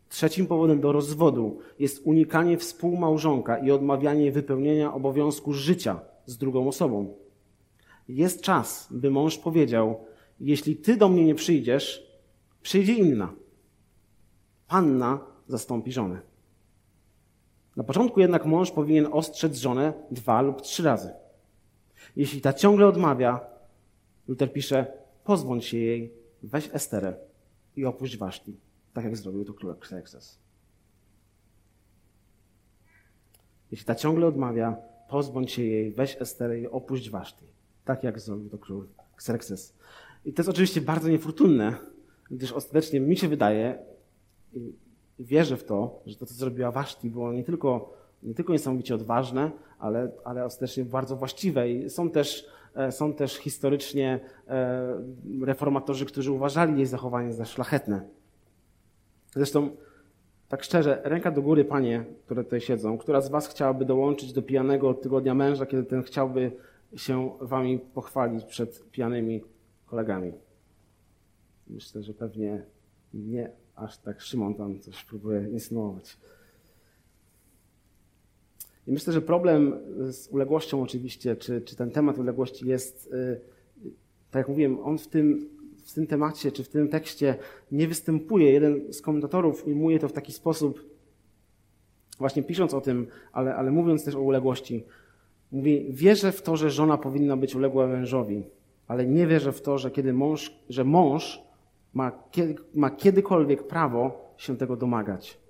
[0.08, 7.14] trzecim powodem do rozwodu jest unikanie współmałżonka i odmawianie wypełnienia obowiązku życia z drugą osobą.
[8.08, 10.04] Jest czas, by mąż powiedział:
[10.40, 12.06] Jeśli ty do mnie nie przyjdziesz,
[12.62, 13.32] przyjdzie inna.
[14.68, 16.20] Panna zastąpi żonę.
[17.76, 21.10] Na początku jednak mąż powinien ostrzec żonę dwa lub trzy razy.
[22.16, 23.40] Jeśli ta ciągle odmawia,
[24.28, 24.86] Luther pisze,
[25.24, 27.16] pozbądź się jej, weź Esterę
[27.76, 28.56] i opuść Waszti,
[28.92, 30.38] tak jak zrobił to król Xerxes.
[33.70, 34.76] Jeśli ta ciągle odmawia,
[35.08, 37.44] pozbądź się jej, weź Esterę i opuść Waszti,
[37.84, 39.74] tak jak zrobił to król Xerxes.
[40.24, 41.74] I to jest oczywiście bardzo niefortunne,
[42.30, 43.78] gdyż ostatecznie mi się wydaje,
[44.52, 44.74] i
[45.18, 49.50] wierzę w to, że to, co zrobiła Waszti, było nie tylko, nie tylko niesamowicie odważne,
[49.78, 51.70] ale, ale ostatecznie bardzo właściwe.
[51.70, 52.46] I są też,
[52.90, 55.02] są też historycznie e,
[55.42, 58.08] reformatorzy, którzy uważali jej zachowanie za szlachetne.
[59.34, 59.70] Zresztą,
[60.48, 64.42] tak szczerze, ręka do góry, panie, które tutaj siedzą, która z was chciałaby dołączyć do
[64.42, 66.52] pijanego tygodnia męża, kiedy ten chciałby
[66.96, 69.44] się wami pochwalić przed pijanymi
[69.86, 70.32] kolegami?
[71.66, 72.62] Myślę, że pewnie
[73.14, 76.16] nie aż tak Szymon tam coś próbuje insynuować.
[78.86, 79.72] I myślę, że problem
[80.12, 83.40] z uległością oczywiście, czy, czy ten temat uległości jest, y,
[84.30, 85.48] tak jak mówiłem, on w tym,
[85.84, 87.36] w tym temacie, czy w tym tekście
[87.72, 88.52] nie występuje.
[88.52, 90.84] Jeden z komentatorów ujmuje to w taki sposób,
[92.18, 94.84] właśnie pisząc o tym, ale, ale mówiąc też o uległości.
[95.52, 98.44] Mówi, wierzę w to, że żona powinna być uległa mężowi,
[98.88, 101.42] ale nie wierzę w to, że kiedy mąż, że mąż
[101.94, 102.12] ma,
[102.74, 105.45] ma kiedykolwiek prawo się tego domagać.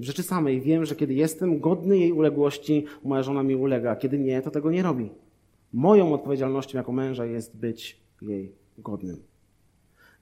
[0.00, 4.18] W rzeczy samej wiem, że kiedy jestem godny jej uległości, moja żona mi ulega, kiedy
[4.18, 5.10] nie, to tego nie robi.
[5.72, 9.22] Moją odpowiedzialnością jako męża jest być jej godnym.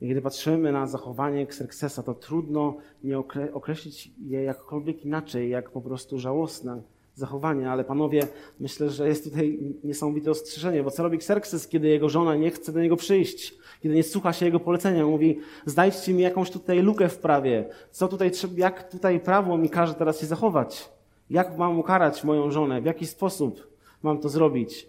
[0.01, 3.19] I kiedy patrzymy na zachowanie Xerxesa, to trudno nie
[3.53, 6.83] określić je jakkolwiek inaczej, jak po prostu żałosne
[7.17, 7.71] zachowanie.
[7.71, 8.23] Ale panowie,
[8.61, 12.73] myślę, że jest tutaj niesamowite ostrzeżenie, bo co robi Xerxes, kiedy jego żona nie chce
[12.73, 13.55] do niego przyjść?
[13.81, 18.09] kiedy nie słucha się jego polecenia, mówi, znajdźcie mi jakąś tutaj lukę w prawie, co
[18.09, 20.91] tutaj, jak tutaj prawo mi każe teraz się zachować,
[21.31, 24.89] jak mam ukarać moją żonę, w jaki sposób mam to zrobić.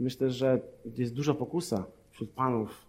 [0.00, 0.60] Myślę, że
[0.96, 2.86] jest duża pokusa wśród panów,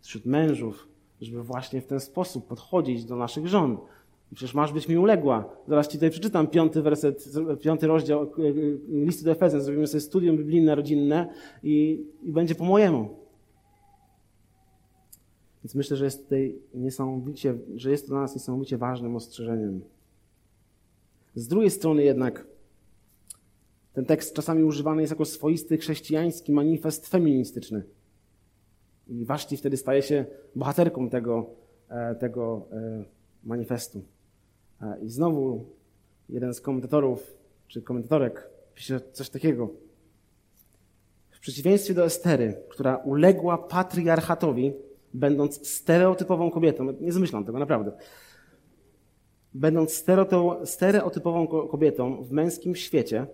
[0.00, 0.88] wśród mężów,
[1.20, 3.78] żeby właśnie w ten sposób podchodzić do naszych żon.
[4.34, 5.56] Przecież masz być mi uległa.
[5.68, 7.28] Zaraz ci tutaj przeczytam piąty werset,
[7.62, 8.52] piąty rozdział e, e,
[8.88, 9.62] listu do Efezjan.
[9.62, 11.28] Zrobimy sobie studium biblijne, rodzinne
[11.62, 13.20] i, i będzie po mojemu.
[15.64, 19.80] Więc myślę, że jest tutaj niesamowicie, że jest to dla nas niesamowicie ważnym ostrzeżeniem.
[21.34, 22.46] Z drugiej strony jednak
[23.92, 27.82] ten tekst czasami używany jest jako swoisty chrześcijański manifest feministyczny.
[29.08, 30.24] I Waszti wtedy staje się
[30.56, 31.50] bohaterką tego,
[31.88, 32.66] e, tego
[33.44, 34.02] manifestu.
[34.82, 35.64] E, I znowu
[36.28, 37.36] jeden z komentatorów,
[37.68, 39.70] czy komentatorek pisze coś takiego.
[41.30, 44.72] W przeciwieństwie do Estery, która uległa patriarchatowi,
[45.14, 47.92] będąc stereotypową kobietą, nie zmyślam tego naprawdę,
[49.54, 50.04] będąc
[50.64, 53.26] stereotypową kobietą w męskim świecie,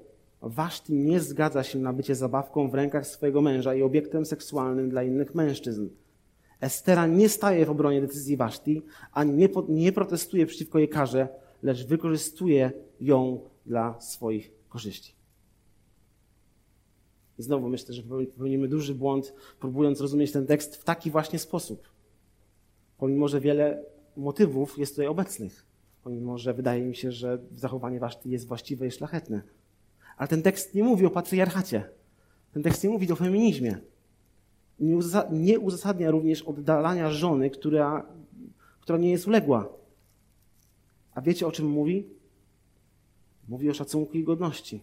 [0.42, 5.02] Waszti nie zgadza się na bycie zabawką w rękach swojego męża i obiektem seksualnym dla
[5.02, 5.88] innych mężczyzn.
[6.60, 11.28] Estera nie staje w obronie decyzji Waszti, ani nie, nie protestuje przeciwko jej karze,
[11.62, 15.14] lecz wykorzystuje ją dla swoich korzyści.
[17.38, 21.88] I znowu myślę, że popełnimy duży błąd, próbując rozumieć ten tekst w taki właśnie sposób.
[22.98, 23.84] Pomimo, że wiele
[24.16, 25.66] motywów jest tutaj obecnych.
[26.04, 29.42] Pomimo, że wydaje mi się, że zachowanie waszty jest właściwe i szlachetne.
[30.16, 31.90] Ale ten tekst nie mówi o patriarchacie.
[32.52, 33.78] Ten tekst nie mówi o feminizmie.
[35.30, 38.06] Nie uzasadnia również oddalania żony, która,
[38.80, 39.68] która nie jest uległa.
[41.14, 42.06] A wiecie o czym mówi?
[43.48, 44.82] Mówi o szacunku i godności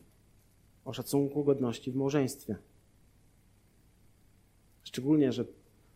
[0.86, 2.56] o szacunku godności w małżeństwie.
[4.84, 5.45] Szczególnie, że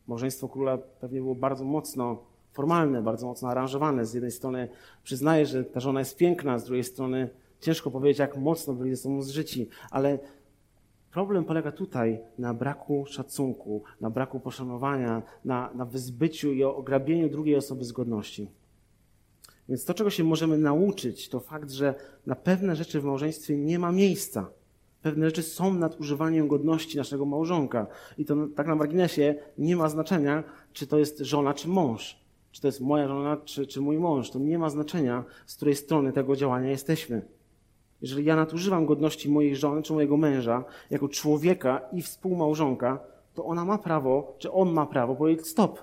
[0.07, 4.05] małżeństwo króla pewnie było bardzo mocno formalne, bardzo mocno aranżowane.
[4.05, 4.69] Z jednej strony
[5.03, 7.29] przyznaje, że ta żona jest piękna, z drugiej strony
[7.59, 10.19] ciężko powiedzieć, jak mocno byli ze sobą zżyci, ale
[11.17, 17.55] Problem polega tutaj na braku szacunku, na braku poszanowania, na, na wyzbyciu i ograbieniu drugiej
[17.55, 18.51] osoby z godności.
[19.69, 23.79] Więc to, czego się możemy nauczyć, to fakt, że na pewne rzeczy w małżeństwie nie
[23.79, 24.49] ma miejsca.
[25.01, 27.87] Pewne rzeczy są nadużywaniem godności naszego małżonka.
[28.17, 32.19] I to tak na marginesie nie ma znaczenia, czy to jest żona, czy mąż.
[32.51, 34.31] Czy to jest moja żona, czy, czy mój mąż.
[34.31, 37.36] To nie ma znaczenia, z której strony tego działania jesteśmy.
[38.01, 42.99] Jeżeli ja nadużywam godności mojej żony czy mojego męża jako człowieka i współmałżonka,
[43.33, 45.79] to ona ma prawo, czy on ma prawo powiedzieć stop.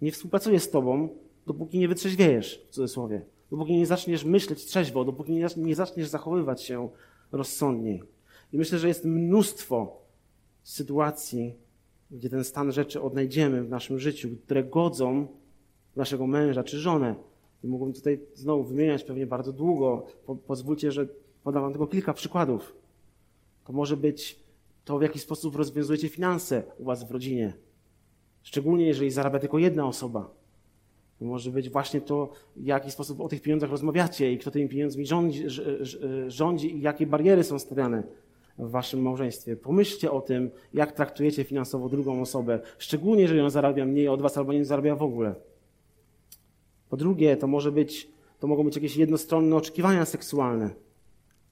[0.00, 1.08] Nie współpracuję z tobą,
[1.46, 3.22] dopóki nie wytrzeźwiejesz, w cudzysłowie.
[3.50, 6.88] Dopóki nie zaczniesz myśleć trzeźwo, dopóki nie zaczniesz zachowywać się
[7.32, 8.02] rozsądniej.
[8.52, 10.02] I myślę, że jest mnóstwo
[10.62, 11.54] sytuacji,
[12.10, 15.26] gdzie ten stan rzeczy odnajdziemy w naszym życiu, które godzą
[15.96, 17.14] naszego męża czy żonę.
[17.64, 20.06] I mógłbym tutaj znowu wymieniać pewnie bardzo długo.
[20.26, 21.08] Po, pozwólcie, że
[21.44, 22.76] podam wam tylko kilka przykładów.
[23.64, 24.40] To może być
[24.84, 27.52] to, w jaki sposób rozwiązujecie finanse u was w rodzinie.
[28.42, 30.30] Szczególnie jeżeli zarabia tylko jedna osoba.
[31.18, 34.68] To może być właśnie to, w jaki sposób o tych pieniądzach rozmawiacie i kto tymi
[34.68, 35.44] pieniędzmi rządzi,
[36.26, 38.02] rządzi i jakie bariery są stawiane
[38.58, 39.56] w waszym małżeństwie.
[39.56, 44.38] Pomyślcie o tym, jak traktujecie finansowo drugą osobę, szczególnie jeżeli ona zarabia mniej od was
[44.38, 45.34] albo nie zarabia w ogóle.
[46.92, 50.70] Po drugie, to może być, to mogą być jakieś jednostronne oczekiwania seksualne,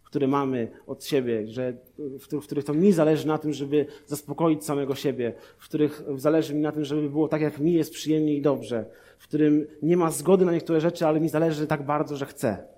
[0.03, 4.94] które mamy od siebie, że, w, których to mi zależy na tym, żeby zaspokoić samego
[4.94, 8.42] siebie, w których zależy mi na tym, żeby było tak, jak mi jest przyjemnie i
[8.42, 8.85] dobrze,
[9.18, 12.68] w którym nie ma zgody na niektóre rzeczy, ale mi zależy tak bardzo, że chcę.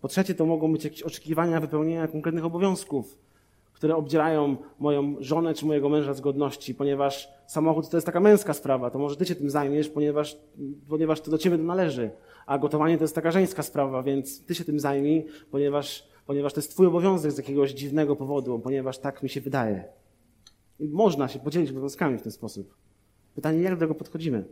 [0.00, 3.18] Po trzecie, to mogą być jakieś oczekiwania wypełnienia konkretnych obowiązków,
[3.82, 8.54] które obdzielają moją żonę czy mojego męża z godności, ponieważ samochód to jest taka męska
[8.54, 10.38] sprawa, to może ty się tym zajmiesz, ponieważ,
[10.88, 12.10] ponieważ to do ciebie należy,
[12.46, 16.60] a gotowanie to jest taka żeńska sprawa, więc ty się tym zajmij, ponieważ, ponieważ to
[16.60, 19.84] jest twój obowiązek z jakiegoś dziwnego powodu, ponieważ tak mi się wydaje.
[20.80, 22.74] I można się podzielić obowiązkami w ten sposób.
[23.34, 24.44] Pytanie, jak do tego podchodzimy?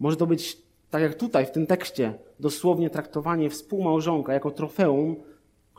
[0.00, 0.58] Może to być,
[0.90, 5.16] tak jak tutaj w tym tekście, dosłownie traktowanie współmałżonka jako trofeum,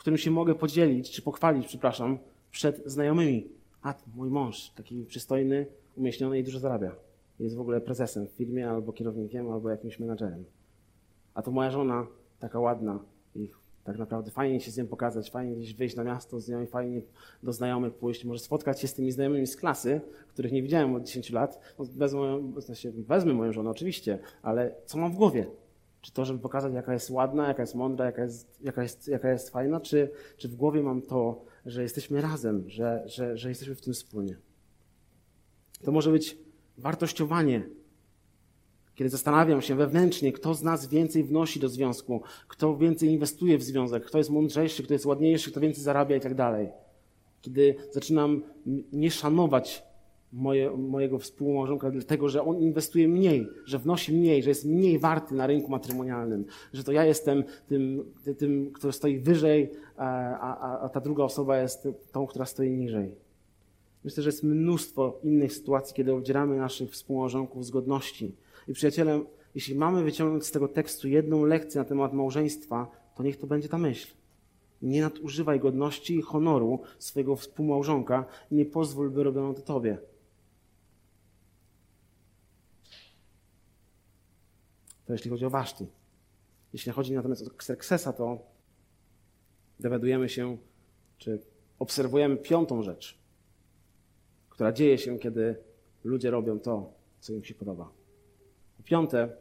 [0.02, 2.18] którym się mogę podzielić, czy pochwalić, przepraszam,
[2.52, 3.48] przed znajomymi.
[3.82, 6.96] A, mój mąż, taki przystojny, umieśniony i dużo zarabia.
[7.40, 10.46] Jest w ogóle prezesem w firmie, albo kierownikiem, albo jakimś menadżerem.
[11.34, 12.08] A to moja żona,
[12.40, 13.00] taka ładna
[13.36, 13.50] i
[13.84, 16.68] tak naprawdę fajnie się z nią pokazać, fajnie gdzieś wyjść na miasto z nią i
[16.68, 17.02] fajnie
[17.44, 21.04] do znajomych pójść, może spotkać się z tymi znajomymi z klasy, których nie widziałem od
[21.04, 21.76] 10 lat.
[21.80, 25.46] No, wezmę, w sensie, wezmę moją żonę oczywiście, ale co mam w głowie?
[26.02, 29.32] Czy to, żeby pokazać, jaka jest ładna, jaka jest mądra, jaka jest, jaka jest, jaka
[29.32, 33.76] jest fajna, czy, czy w głowie mam to, że jesteśmy razem, że, że, że jesteśmy
[33.76, 34.38] w tym wspólnie.
[35.84, 36.38] To może być
[36.78, 37.64] wartościowanie,
[38.96, 43.64] kiedy zastanawiam się wewnętrznie, kto z nas więcej wnosi do związku, kto więcej inwestuje w
[43.64, 46.70] związek, kto jest mądrzejszy, kto jest ładniejszy, kto więcej zarabia i tak dalej.
[47.42, 48.44] Kiedy zaczynam
[48.92, 49.84] nie szanować
[50.34, 55.36] moje, mojego współmałżonka, dlatego że on inwestuje mniej, że wnosi mniej, że jest mniej warty
[55.36, 58.04] na rynku matrymonialnym, że to ja jestem tym,
[58.38, 63.16] tym kto stoi wyżej, a, a, a ta druga osoba jest tą, która stoi niżej.
[64.04, 68.36] Myślę, że jest mnóstwo innych sytuacji, kiedy obdzieramy naszych współmałżonków z godności.
[68.68, 69.22] I przyjaciele,
[69.56, 73.70] jeśli mamy wyciągnąć z tego tekstu jedną lekcję na temat małżeństwa, to niech to będzie
[73.70, 74.14] ta myśl.
[74.82, 79.98] Nie nadużywaj godności i honoru swojego współmałżonka i nie pozwól, by robiono to tobie.
[85.12, 85.88] To jeśli chodzi o Waszti.
[86.74, 88.48] Jeśli chodzi natomiast o Xerxesa, to
[89.80, 90.58] dowiadujemy się,
[91.18, 91.40] czy
[91.80, 93.20] obserwujemy piątą rzecz,
[94.50, 95.56] która dzieje się, kiedy
[96.04, 97.92] ludzie robią to, co im się podoba.
[98.78, 99.38] Po piąte,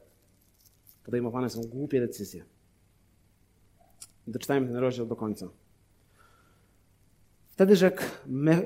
[1.04, 2.44] podejmowane są głupie decyzje.
[4.26, 5.48] Doczytajmy ten rozdział do końca.
[7.48, 8.02] Wtedy rzekł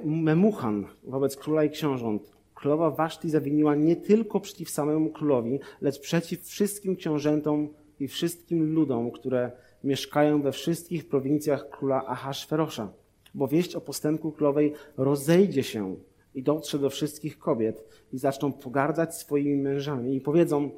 [0.04, 2.32] Memuchan wobec króla i książąt,
[2.64, 7.68] królowa Waszti zawiniła nie tylko przeciw samemu królowi, lecz przeciw wszystkim książętom
[8.00, 9.52] i wszystkim ludom, które
[9.84, 12.88] mieszkają we wszystkich prowincjach króla Ahasferosza.
[13.34, 15.96] Bo wieść o postępku królowej rozejdzie się
[16.34, 20.70] i dotrze do wszystkich kobiet i zaczną pogardzać swoimi mężami i powiedzą,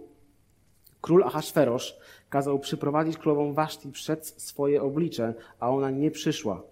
[1.00, 1.96] król Ahasferosz
[2.28, 6.62] kazał przyprowadzić królową Waszti przed swoje oblicze, a ona nie przyszła.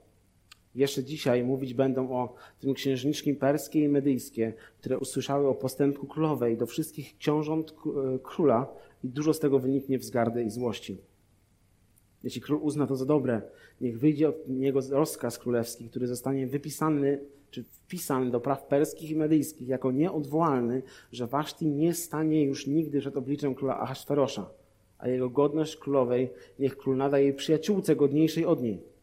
[0.75, 6.57] Jeszcze dzisiaj mówić będą o tym księżniczki perskie i medyjskie, które usłyszały o postępku królowej
[6.57, 10.99] do wszystkich książąt e, króla i dużo z tego wyniknie wzgardy i złości.
[12.22, 13.43] Jeśli król uzna to za dobre,
[13.81, 17.20] niech wyjdzie od niego rozkaz królewski, który zostanie wypisany
[17.51, 23.01] czy wpisany do praw perskich i medyjskich jako nieodwołalny, że Waszti nie stanie już nigdy
[23.01, 24.51] przed obliczem króla Ahasferosza,
[24.99, 28.93] a jego godność królowej niech król nada jej przyjaciółce godniejszej od niej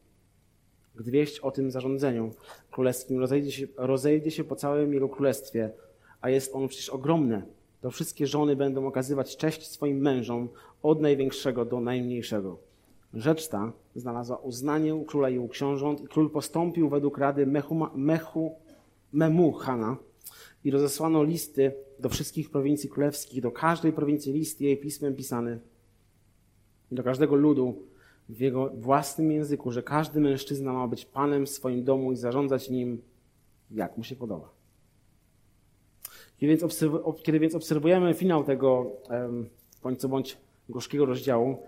[0.95, 2.31] gdy wieść o tym zarządzeniu
[2.71, 5.71] królewskim rozejdzie się, rozejdzie się po całym jego królestwie,
[6.21, 7.41] a jest ono przecież ogromne,
[7.81, 10.49] to wszystkie żony będą okazywać cześć swoim mężom
[10.83, 12.57] od największego do najmniejszego.
[13.13, 17.87] Rzecz ta znalazła uznanie u króla i u książąt i król postąpił według rady Mechu,
[17.95, 18.55] Mechu,
[19.13, 19.97] Memuchana
[20.63, 25.59] i rozesłano listy do wszystkich prowincji królewskich, do każdej prowincji list jej pismem pisany,
[26.91, 27.90] do każdego ludu
[28.31, 32.69] w jego własnym języku, że każdy mężczyzna ma być panem w swoim domu i zarządzać
[32.69, 33.01] nim,
[33.71, 34.49] jak mu się podoba.
[36.37, 38.91] Kiedy więc, obserwujemy finał tego
[39.83, 40.37] bądź co bądź
[40.69, 41.63] gorzkiego rozdziału,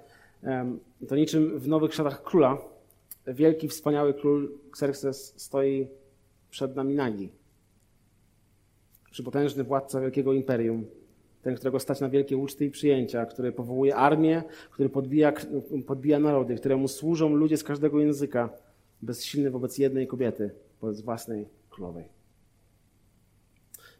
[1.07, 2.57] to niczym w Nowych Szatach Króla
[3.27, 5.87] wielki, wspaniały król Xerxes stoi
[6.49, 7.31] przed nami nagi.
[9.11, 10.85] Przypotężny władca wielkiego imperium,
[11.43, 15.33] ten, którego stać na wielkie uczty i przyjęcia, który powołuje armię, który podbija,
[15.85, 18.49] podbija narody, któremu służą ludzie z każdego języka,
[19.01, 22.05] bezsilny wobec jednej kobiety, wobec własnej królowej.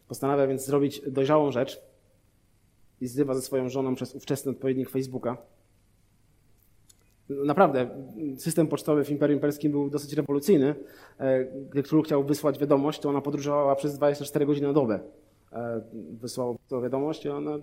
[0.08, 1.82] Postanawia więc zrobić dojrzałą rzecz
[3.00, 5.36] i zrywa ze swoją żoną przez ówczesny odpowiednik Facebooka.
[7.28, 7.88] Naprawdę,
[8.36, 10.74] system pocztowy w Imperium Perskim był dosyć rewolucyjny.
[11.18, 15.00] E, gdy król chciał wysłać wiadomość, to ona podróżowała przez 24 godziny na dobę.
[15.54, 15.80] E,
[16.20, 17.58] wysłał to wiadomość i ona,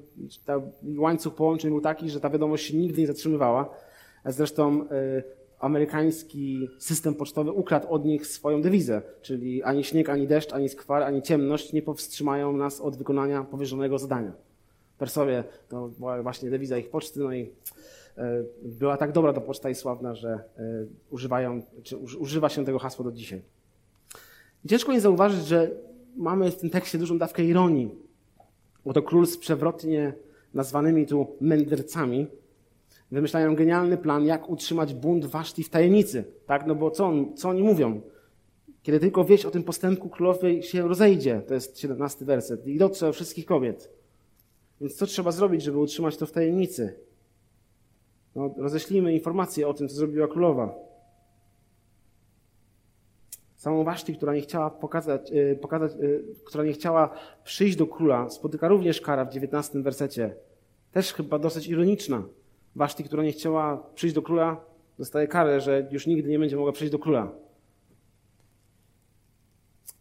[0.45, 0.61] ta
[0.97, 3.69] łańcuch połączeń był taki, że ta wiadomość się nigdy nie zatrzymywała.
[4.25, 5.23] Zresztą e,
[5.59, 11.03] amerykański system pocztowy ukradł od nich swoją dewizę, czyli ani śnieg, ani deszcz, ani skwar,
[11.03, 14.31] ani ciemność nie powstrzymają nas od wykonania powierzonego zadania.
[14.97, 17.51] Persowie to była właśnie dewiza ich poczty, no i
[18.17, 20.43] e, była tak dobra ta poczta i sławna, że
[21.09, 23.41] używają, czy używa się tego hasła do dzisiaj.
[24.67, 25.71] Ciężko nie zauważyć, że
[26.15, 27.95] mamy w tym tekście dużą dawkę ironii.
[28.85, 30.13] Oto król z przewrotnie
[30.53, 32.27] nazwanymi tu mędrcami
[33.11, 36.23] wymyślają genialny plan, jak utrzymać bunt Waszti w tajemnicy.
[36.45, 36.67] Tak?
[36.67, 38.01] No bo co, on, co oni mówią?
[38.83, 43.13] Kiedy tylko wieść o tym postępku królowej się rozejdzie, to jest 17 werset, i dotrze
[43.13, 43.89] wszystkich kobiet.
[44.81, 46.99] Więc co trzeba zrobić, żeby utrzymać to w tajemnicy?
[48.35, 50.75] No, roześlijmy informacje o tym, co zrobiła królowa.
[53.61, 57.09] Samą Waszti, która nie chciała pokazać, y, pokazać, y, która nie chciała
[57.43, 60.35] przyjść do króla, spotyka również kara w 19 wersecie.
[60.91, 62.23] Też chyba dosyć ironiczna.
[62.75, 64.65] Waszti, która nie chciała przyjść do króla,
[64.97, 67.31] dostaje karę, że już nigdy nie będzie mogła przyjść do króla.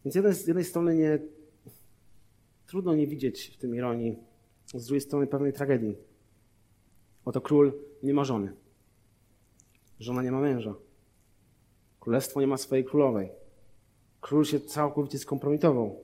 [0.05, 1.19] Więc z jednej strony nie,
[2.67, 4.15] trudno nie widzieć w tym ironii,
[4.73, 5.97] z drugiej strony pewnej tragedii.
[7.25, 8.53] Oto król nie ma żony.
[9.99, 10.75] Żona nie ma męża.
[11.99, 13.40] Królestwo nie ma swojej królowej.
[14.21, 16.03] Król się całkowicie skompromitował.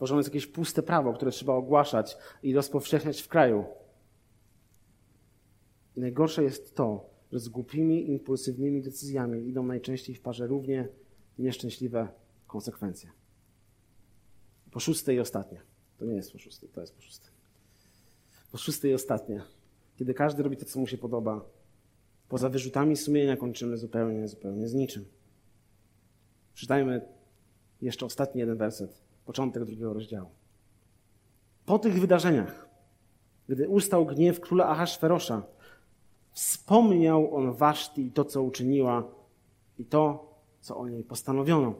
[0.00, 3.64] Jest jakieś puste prawo, które trzeba ogłaszać i rozpowszechniać w kraju.
[5.96, 10.88] I najgorsze jest to, że z głupimi, impulsywnymi decyzjami idą najczęściej w parze równie
[11.38, 12.08] nieszczęśliwe
[12.46, 13.10] konsekwencje.
[14.70, 15.60] Po szóste i ostatnie.
[15.98, 17.28] To nie jest po szóste, to jest po szóste.
[18.52, 19.42] Po szóste i ostatnie.
[19.96, 21.44] Kiedy każdy robi to, co mu się podoba,
[22.28, 25.04] poza wyrzutami sumienia kończymy zupełnie, zupełnie z niczym.
[26.58, 27.00] Przeczytajmy
[27.82, 30.28] jeszcze ostatni jeden werset, początek drugiego rozdziału.
[31.66, 32.68] Po tych wydarzeniach,
[33.48, 35.42] gdy ustał gniew króla Ahasferosza,
[36.30, 39.04] wspomniał on Waszti i to, co uczyniła
[39.78, 41.74] i to, co o niej postanowiono.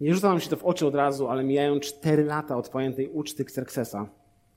[0.00, 3.10] Nie rzuca nam się to w oczy od razu, ale mijają cztery lata od pojętej
[3.10, 4.08] uczty Xerxesa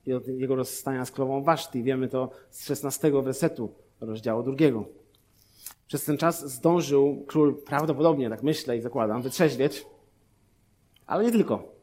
[0.05, 1.83] i od jego rozstania z królową Waszti.
[1.83, 4.99] Wiemy to z 16 wersetu rozdziału drugiego.
[5.89, 9.85] Przez ten czas zdążył król prawdopodobnie, tak myślę i zakładam, wytrzeźwieć,
[11.05, 11.75] ale nie tylko.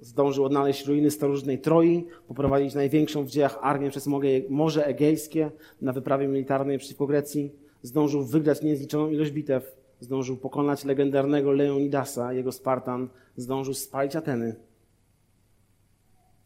[0.00, 4.08] Zdążył odnaleźć ruiny starożytnej Troi, poprowadzić największą w dziejach armię przez
[4.48, 5.50] Morze Egejskie
[5.82, 7.52] na wyprawie militarnej przeciwko Grecji.
[7.82, 9.76] Zdążył wygrać niezliczoną ilość bitew.
[10.00, 13.08] Zdążył pokonać legendarnego Leonidasa, jego Spartan.
[13.36, 14.56] Zdążył spalić Ateny.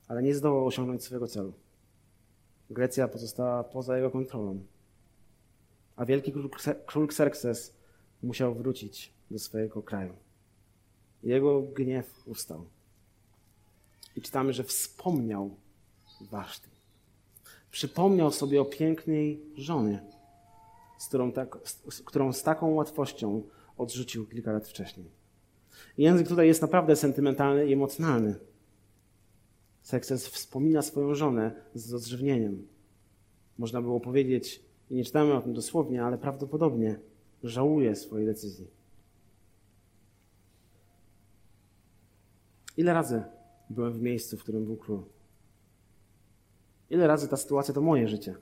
[0.08, 1.52] Ale nie zdołał osiągnąć swojego celu.
[2.70, 4.60] Grecja pozostała poza jego kontrolą
[5.96, 6.32] a wielki
[6.86, 7.74] król Xerxes
[8.22, 10.12] musiał wrócić do swojego kraju.
[11.22, 12.66] Jego gniew ustał.
[14.16, 15.56] I czytamy, że wspomniał
[16.20, 16.68] Waszty.
[17.70, 20.02] Przypomniał sobie o pięknej żonie,
[20.98, 21.58] z którą, tak,
[21.90, 23.42] z którą z taką łatwością
[23.76, 25.10] odrzucił kilka lat wcześniej.
[25.98, 28.34] Język tutaj jest naprawdę sentymentalny i emocjonalny.
[29.82, 32.68] Sekses wspomina swoją żonę z rozrzewnieniem.
[33.58, 36.98] Można było powiedzieć, i nie czytamy o tym dosłownie, ale prawdopodobnie
[37.42, 38.66] żałuje swojej decyzji.
[42.76, 43.22] Ile razy
[43.70, 45.02] byłem w miejscu, w którym był król?
[46.90, 48.34] Ile razy ta sytuacja to moje życie?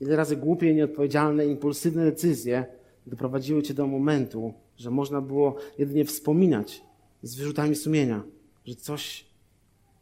[0.00, 2.66] Ile razy głupie, nieodpowiedzialne, impulsywne decyzje
[3.06, 6.82] doprowadziły cię do momentu, że można było jedynie wspominać
[7.22, 8.22] z wyrzutami sumienia,
[8.64, 9.26] że coś,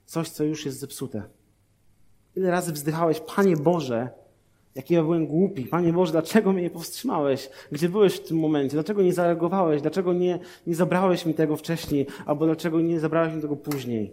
[0.06, 1.22] coś, co już jest zepsute.
[2.36, 4.10] Ile razy wzdychałeś, Panie Boże,
[4.76, 5.64] jaki ja byłem głupi.
[5.64, 7.50] Panie Boże, dlaczego mnie nie powstrzymałeś?
[7.72, 8.72] Gdzie byłeś w tym momencie?
[8.72, 9.82] Dlaczego nie zareagowałeś?
[9.82, 12.06] Dlaczego nie, nie zabrałeś mi tego wcześniej?
[12.26, 14.12] Albo dlaczego nie zabrałeś mi tego później?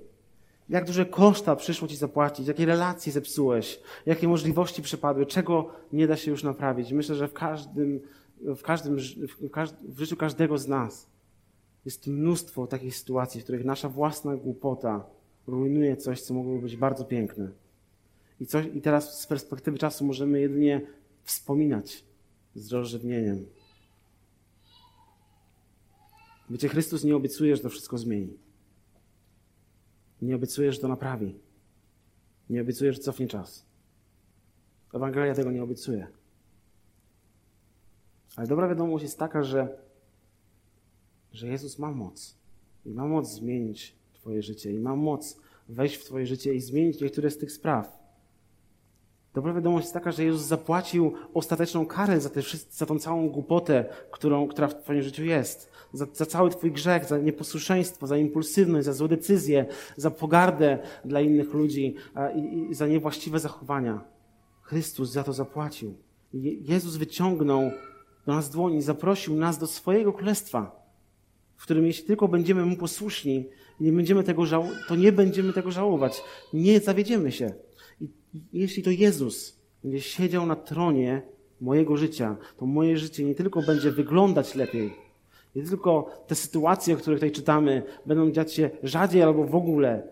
[0.70, 2.48] Jak duże koszta przyszło ci zapłacić?
[2.48, 3.80] Jakie relacje zepsułeś?
[4.06, 5.26] Jakie możliwości przepadły?
[5.26, 6.92] Czego nie da się już naprawić?
[6.92, 8.00] Myślę, że w każdym,
[8.42, 8.98] w każdym,
[9.28, 11.10] w, każdym, w życiu każdego z nas
[11.86, 15.06] jest mnóstwo takich sytuacji, w których nasza własna głupota
[15.48, 17.63] rujnuje coś, co mogłoby być bardzo piękne.
[18.40, 18.46] I,
[18.78, 20.82] I teraz z perspektywy czasu możemy jedynie
[21.24, 22.04] wspominać
[22.56, 23.46] z rozrzewnieniem.
[26.50, 28.38] Wiecie, Chrystus nie obiecuje, że to wszystko zmieni.
[30.22, 31.40] Nie obiecuje, że to naprawi.
[32.50, 33.66] Nie obiecuje, że cofnie czas.
[34.94, 36.08] Ewangelia tego nie obiecuje.
[38.36, 39.78] Ale dobra wiadomość jest taka, że,
[41.32, 42.38] że Jezus ma moc.
[42.86, 44.74] I ma moc zmienić Twoje życie.
[44.74, 48.03] I ma moc wejść w Twoje życie i zmienić niektóre z tych spraw.
[49.34, 53.86] Dobra wiadomość jest taka, że Jezus zapłacił ostateczną karę za, te, za tą całą głupotę,
[54.12, 55.72] którą, która w Twoim życiu jest.
[55.94, 59.66] Za, za cały Twój grzech, za nieposłuszeństwo, za impulsywność, za złe decyzje,
[59.98, 61.96] za pogardę dla innych ludzi
[62.36, 64.02] i, i za niewłaściwe zachowania.
[64.62, 65.94] Chrystus za to zapłacił.
[66.62, 67.72] Jezus wyciągnął
[68.26, 70.84] do nas dłoni, zaprosił nas do swojego królestwa,
[71.56, 73.46] w którym jeśli tylko będziemy Mu posłuszni,
[73.80, 76.22] nie będziemy tego żał- to nie będziemy tego żałować.
[76.54, 77.54] Nie zawiedziemy się
[78.54, 81.22] jeśli to Jezus będzie siedział na tronie
[81.62, 84.94] mojego życia, to moje życie nie tylko będzie wyglądać lepiej,
[85.56, 90.08] nie tylko te sytuacje, o których tutaj czytamy, będą dziać się rzadziej albo w ogóle,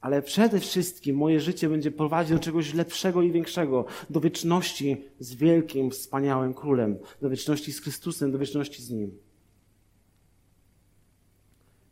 [0.00, 5.34] ale przede wszystkim moje życie będzie prowadzić do czegoś lepszego i większego, do wieczności z
[5.34, 9.18] wielkim, wspaniałym królem, do wieczności z Chrystusem, do wieczności z Nim.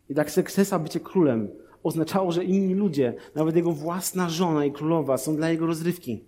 [0.08, 1.48] I tak sukcesa bycie królem
[1.86, 6.24] oznaczało, że inni ludzie, nawet jego własna żona i królowa, są dla jego rozrywki.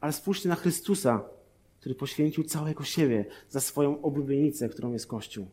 [0.00, 1.24] Ale spójrzcie na Chrystusa,
[1.80, 5.46] który poświęcił całego siebie za swoją oblubienicę, którą jest Kościół.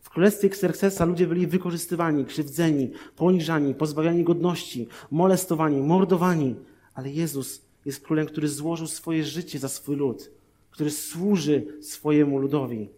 [0.00, 6.56] W królestwie Xerxesa ludzie byli wykorzystywani, krzywdzeni, poniżani, pozbawiani godności, molestowani, mordowani.
[6.94, 10.30] Ale Jezus jest królem, który złożył swoje życie za swój lud,
[10.70, 12.88] który służy swojemu ludowi,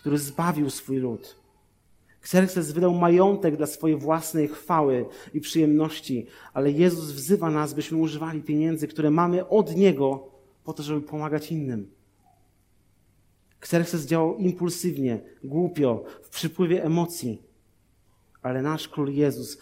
[0.00, 1.41] który zbawił swój lud.
[2.22, 8.42] Xerxes wydał majątek dla swojej własnej chwały i przyjemności, ale Jezus wzywa nas, byśmy używali
[8.42, 10.28] pieniędzy, które mamy od Niego,
[10.64, 11.90] po to, żeby pomagać innym.
[13.60, 17.42] Xerxes działał impulsywnie, głupio, w przypływie emocji,
[18.42, 19.58] ale nasz król Jezus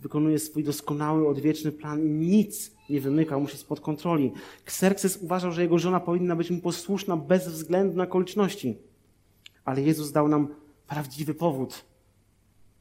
[0.00, 4.32] wykonuje swój doskonały, odwieczny plan i nic nie wymyka mu się spod kontroli.
[4.64, 8.78] Xerxes uważał, że jego żona powinna być mu posłuszna bez względu na okoliczności.
[9.64, 10.48] Ale Jezus dał nam
[10.88, 11.84] prawdziwy powód.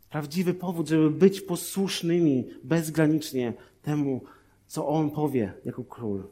[0.09, 4.21] Prawdziwy powód, żeby być posłusznymi bezgranicznie temu,
[4.67, 6.23] co On powie jako król.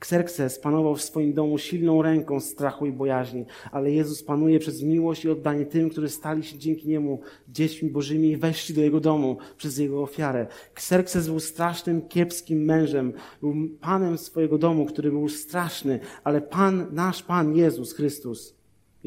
[0.00, 5.24] Xerxes panował w swoim domu silną ręką strachu i bojaźni, ale Jezus panuje przez miłość
[5.24, 9.36] i oddanie tym, którzy stali się dzięki Niemu dziećmi bożymi i weszli do Jego domu
[9.56, 10.46] przez Jego ofiarę.
[10.72, 17.22] Xerxes był strasznym, kiepskim mężem, był panem swojego domu, który był straszny, ale Pan, nasz
[17.22, 18.57] Pan Jezus Chrystus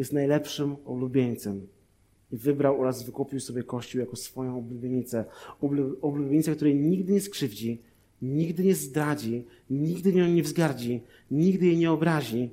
[0.01, 1.67] jest najlepszym ulubieńcem.
[2.31, 5.25] I wybrał oraz wykupił sobie Kościół jako swoją oblubienicę.
[6.01, 7.81] Oblubienicę, której nigdy nie skrzywdzi,
[8.21, 12.49] nigdy nie zdradzi, nigdy nią nie wzgardzi, nigdy jej nie obrazi,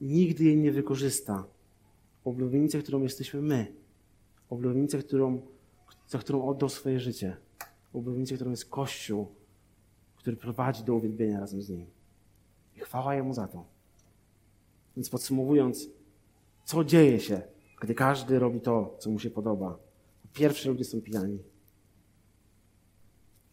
[0.00, 1.46] nigdy jej nie wykorzysta.
[2.24, 3.66] Oblubienicę, którą jesteśmy my.
[4.48, 5.40] Oblubienicę, którą,
[6.08, 7.36] za którą oddał swoje życie.
[7.92, 9.26] Oblubienicę, którą jest Kościół,
[10.16, 11.86] który prowadzi do uwielbienia razem z Nim.
[12.76, 13.64] I chwała Jemu za to.
[14.96, 15.90] Więc podsumowując,
[16.64, 17.42] co dzieje się,
[17.80, 19.78] gdy każdy robi to, co mu się podoba?
[20.22, 21.38] Po pierwsze, ludzie są pijani.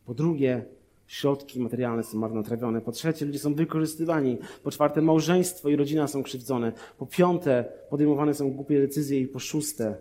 [0.06, 0.66] Po drugie,
[1.08, 2.82] środki materialne są marnotrawione.
[2.82, 4.38] Po trzecie, ludzie są wykorzystywani.
[4.64, 6.72] Po czwarte, małżeństwo i rodzina są krzywdzone.
[6.98, 9.20] Po piąte, podejmowane są głupie decyzje.
[9.20, 9.98] I po szóste,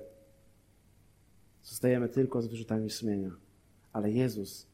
[1.63, 3.31] zostajemy tylko z wyrzutami sumienia.
[3.93, 4.67] Ale Jezus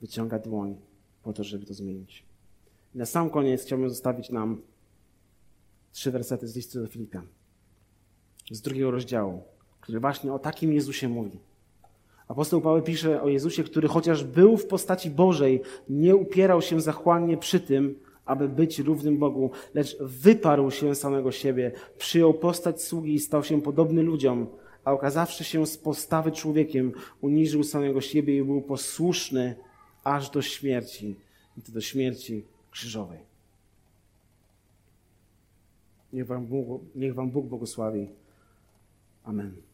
[0.00, 0.76] wyciąga dłoń
[1.22, 2.24] po to, żeby to zmienić.
[2.94, 4.62] I na sam koniec chciałbym zostawić nam
[5.92, 7.26] trzy wersety z listu do Filipian
[8.52, 9.42] z drugiego rozdziału,
[9.80, 11.38] który właśnie o takim Jezusie mówi.
[12.28, 17.36] Apostoł Paweł pisze o Jezusie, który chociaż był w postaci Bożej, nie upierał się zachłannie
[17.36, 23.18] przy tym, aby być równym Bogu, lecz wyparł się samego siebie, przyjął postać sługi i
[23.18, 24.46] stał się podobny ludziom,
[24.84, 29.56] a okazawszy się z postawy człowiekiem, uniżył samego siebie i był posłuszny
[30.04, 31.16] aż do śmierci,
[31.58, 33.18] i to do śmierci krzyżowej.
[36.12, 38.08] Niech wam Bóg, niech wam Bóg błogosławi.
[39.26, 39.62] Amen.